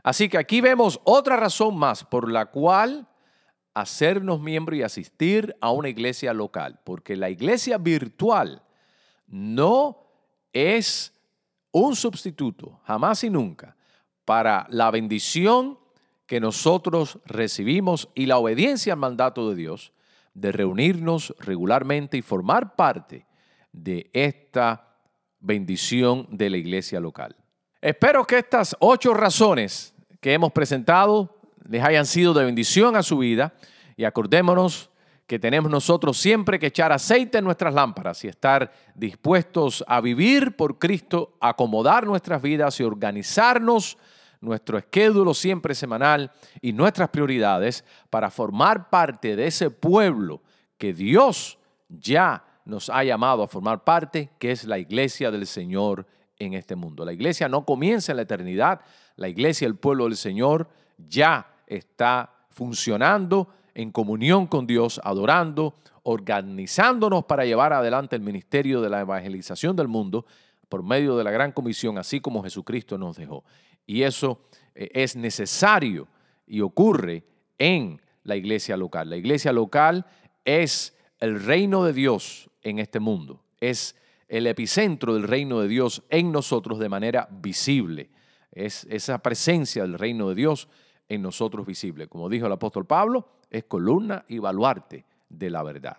Así 0.04 0.30
que 0.30 0.38
aquí 0.38 0.62
vemos 0.62 1.00
otra 1.04 1.38
razón 1.38 1.78
más 1.78 2.04
por 2.04 2.30
la 2.30 2.48
cual 2.48 3.08
hacernos 3.74 4.42
miembro 4.42 4.76
y 4.76 4.84
asistir 4.84 5.56
a 5.62 5.72
una 5.72 5.90
iglesia 5.90 6.34
local, 6.34 6.80
porque 6.84 7.16
la 7.16 7.30
iglesia 7.30 7.78
virtual 7.78 8.64
no 9.28 9.98
es 10.52 11.14
un 11.72 11.96
sustituto, 11.96 12.82
jamás 12.84 13.24
y 13.24 13.30
nunca, 13.30 13.78
para 14.26 14.68
la 14.70 14.92
bendición 14.92 15.80
que 16.26 16.40
nosotros 16.40 17.20
recibimos 17.26 18.10
y 18.14 18.26
la 18.26 18.38
obediencia 18.38 18.94
al 18.94 19.00
mandato 19.00 19.50
de 19.50 19.56
Dios 19.56 19.94
de 20.34 20.52
reunirnos 20.52 21.36
regularmente 21.40 22.18
y 22.18 22.22
formar 22.22 22.76
parte 22.76 23.26
de 23.72 24.10
esta 24.14 24.96
bendición 25.40 26.28
de 26.30 26.50
la 26.50 26.58
iglesia 26.58 27.00
local. 27.00 27.36
Espero 27.82 28.26
que 28.26 28.38
estas 28.38 28.76
ocho 28.80 29.14
razones 29.14 29.94
que 30.20 30.34
hemos 30.34 30.52
presentado 30.52 31.40
les 31.68 31.84
hayan 31.84 32.06
sido 32.06 32.34
de 32.34 32.46
bendición 32.46 32.96
a 32.96 33.04
su 33.04 33.18
vida 33.18 33.54
y 33.98 34.04
acordémonos 34.04 34.90
que 35.26 35.40
tenemos 35.40 35.72
nosotros 35.72 36.18
siempre 36.18 36.60
que 36.60 36.68
echar 36.68 36.92
aceite 36.92 37.38
en 37.38 37.46
nuestras 37.46 37.74
lámparas 37.74 38.24
y 38.26 38.28
estar 38.28 38.72
dispuestos 38.96 39.84
a 39.88 40.02
vivir 40.02 40.56
por 40.58 40.78
Cristo, 40.78 41.38
acomodar 41.40 42.06
nuestras 42.06 42.42
vidas 42.42 42.80
y 42.80 42.84
organizarnos 42.84 43.98
nuestro 44.42 44.78
esquédulo 44.78 45.34
siempre 45.34 45.74
semanal 45.74 46.32
y 46.62 46.74
nuestras 46.74 47.10
prioridades 47.10 47.86
para 48.10 48.30
formar 48.30 48.90
parte 48.90 49.36
de 49.36 49.48
ese 49.48 49.70
pueblo 49.70 50.42
que 50.78 50.94
Dios 50.94 51.58
ya 51.88 52.44
nos 52.72 52.90
ha 52.90 53.04
llamado 53.04 53.44
a 53.44 53.48
formar 53.48 53.84
parte, 53.84 54.32
que 54.40 54.52
es 54.52 54.64
la 54.64 54.80
iglesia 54.80 55.30
del 55.30 55.46
Señor 55.46 56.08
en 56.40 56.54
este 56.54 56.76
mundo. 56.76 57.04
La 57.06 57.12
iglesia 57.12 57.50
no 57.50 57.66
comienza 57.66 58.14
en 58.14 58.16
la 58.16 58.22
eternidad, 58.24 58.82
la 59.18 59.28
iglesia, 59.28 59.68
el 59.68 59.76
pueblo 59.76 60.06
del 60.06 60.16
Señor, 60.16 60.70
ya 60.98 61.54
está 61.68 62.34
funcionando 62.50 63.50
en 63.76 63.92
comunión 63.92 64.48
con 64.48 64.66
Dios, 64.66 65.02
adorando, 65.04 65.76
organizándonos 66.04 67.26
para 67.26 67.46
llevar 67.46 67.74
adelante 67.74 68.16
el 68.16 68.22
ministerio 68.22 68.82
de 68.82 68.90
la 68.90 69.02
evangelización 69.02 69.76
del 69.76 69.90
mundo 69.90 70.26
por 70.70 70.82
medio 70.82 71.18
de 71.18 71.26
la 71.26 71.32
gran 71.32 71.52
comisión, 71.52 71.98
así 71.98 72.22
como 72.22 72.42
Jesucristo 72.42 72.98
nos 72.98 73.18
dejó. 73.18 73.44
Y 73.86 74.04
eso 74.04 74.42
eh, 74.74 74.90
es 74.94 75.18
necesario 75.18 76.08
y 76.48 76.62
ocurre 76.62 77.26
en 77.58 78.02
la 78.24 78.38
iglesia 78.38 78.78
local. 78.78 79.10
La 79.10 79.18
iglesia 79.18 79.52
local 79.52 80.06
es 80.46 80.98
el 81.20 81.44
reino 81.44 81.84
de 81.84 81.92
Dios 81.92 82.51
en 82.62 82.80
este 82.80 83.00
mundo. 83.00 83.44
Es 83.60 83.96
el 84.28 84.48
epicentro 84.48 85.14
del 85.14 85.24
reino 85.24 85.60
de 85.60 85.68
Dios 85.68 86.04
en 86.10 86.32
nosotros 86.32 86.80
de 86.80 86.90
manera 86.90 87.28
visible. 87.30 88.10
Es 88.52 88.86
esa 88.90 89.20
presencia 89.20 89.84
del 89.84 90.00
reino 90.00 90.30
de 90.30 90.36
Dios 90.36 90.70
en 91.10 91.22
nosotros 91.22 91.66
visible. 91.66 92.08
Como 92.08 92.30
dijo 92.30 92.46
el 92.46 92.52
apóstol 92.54 92.86
Pablo, 92.86 93.28
es 93.50 93.66
columna 93.66 94.24
y 94.28 94.40
baluarte 94.40 95.06
de 95.30 95.50
la 95.50 95.64
verdad. 95.64 95.98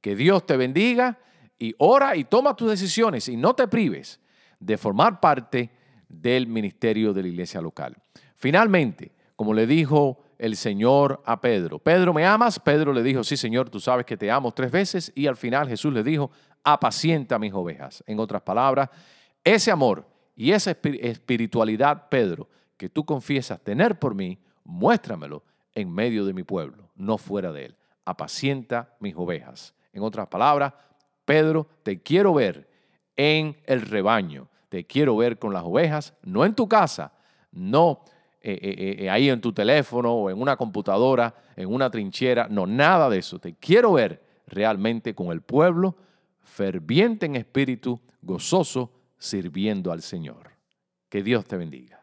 Que 0.00 0.16
Dios 0.16 0.46
te 0.46 0.56
bendiga 0.56 1.18
y 1.58 1.74
ora 1.78 2.16
y 2.16 2.24
toma 2.24 2.56
tus 2.56 2.70
decisiones 2.70 3.28
y 3.28 3.36
no 3.36 3.54
te 3.54 3.68
prives 3.68 4.20
de 4.58 4.78
formar 4.78 5.20
parte 5.20 5.70
del 6.08 6.46
ministerio 6.46 7.12
de 7.12 7.22
la 7.22 7.28
iglesia 7.28 7.60
local. 7.60 7.96
Finalmente, 8.34 9.12
como 9.36 9.52
le 9.52 9.66
dijo 9.66 10.23
el 10.38 10.56
Señor 10.56 11.22
a 11.24 11.40
Pedro. 11.40 11.78
Pedro, 11.78 12.12
¿me 12.12 12.24
amas? 12.26 12.58
Pedro 12.58 12.92
le 12.92 13.02
dijo, 13.02 13.24
sí, 13.24 13.36
Señor, 13.36 13.70
tú 13.70 13.80
sabes 13.80 14.06
que 14.06 14.16
te 14.16 14.30
amo 14.30 14.52
tres 14.52 14.70
veces. 14.70 15.12
Y 15.14 15.26
al 15.26 15.36
final 15.36 15.68
Jesús 15.68 15.92
le 15.92 16.02
dijo, 16.02 16.30
apacienta 16.62 17.38
mis 17.38 17.52
ovejas. 17.52 18.02
En 18.06 18.18
otras 18.18 18.42
palabras, 18.42 18.90
ese 19.42 19.70
amor 19.70 20.06
y 20.36 20.52
esa 20.52 20.70
espiritualidad, 20.70 22.08
Pedro, 22.08 22.48
que 22.76 22.88
tú 22.88 23.04
confiesas 23.04 23.60
tener 23.60 23.98
por 23.98 24.14
mí, 24.14 24.38
muéstramelo 24.64 25.44
en 25.74 25.92
medio 25.92 26.24
de 26.24 26.32
mi 26.32 26.42
pueblo, 26.42 26.90
no 26.94 27.18
fuera 27.18 27.52
de 27.52 27.66
él. 27.66 27.76
Apacienta 28.04 28.94
mis 29.00 29.14
ovejas. 29.16 29.74
En 29.92 30.02
otras 30.02 30.26
palabras, 30.28 30.72
Pedro, 31.24 31.68
te 31.82 32.02
quiero 32.02 32.34
ver 32.34 32.68
en 33.16 33.56
el 33.66 33.82
rebaño, 33.82 34.48
te 34.68 34.84
quiero 34.84 35.16
ver 35.16 35.38
con 35.38 35.52
las 35.52 35.62
ovejas, 35.62 36.14
no 36.22 36.44
en 36.44 36.54
tu 36.54 36.68
casa, 36.68 37.12
no 37.52 38.04
eh, 38.46 38.58
eh, 38.60 38.96
eh, 38.98 39.10
ahí 39.10 39.30
en 39.30 39.40
tu 39.40 39.54
teléfono 39.54 40.12
o 40.12 40.28
en 40.28 40.38
una 40.38 40.54
computadora, 40.54 41.34
en 41.56 41.72
una 41.72 41.88
trinchera. 41.88 42.46
No, 42.50 42.66
nada 42.66 43.08
de 43.08 43.16
eso. 43.16 43.38
Te 43.38 43.54
quiero 43.54 43.94
ver 43.94 44.22
realmente 44.46 45.14
con 45.14 45.32
el 45.32 45.40
pueblo, 45.40 45.96
ferviente 46.42 47.24
en 47.24 47.36
espíritu, 47.36 47.98
gozoso, 48.20 48.92
sirviendo 49.16 49.92
al 49.92 50.02
Señor. 50.02 50.50
Que 51.08 51.22
Dios 51.22 51.46
te 51.46 51.56
bendiga. 51.56 52.02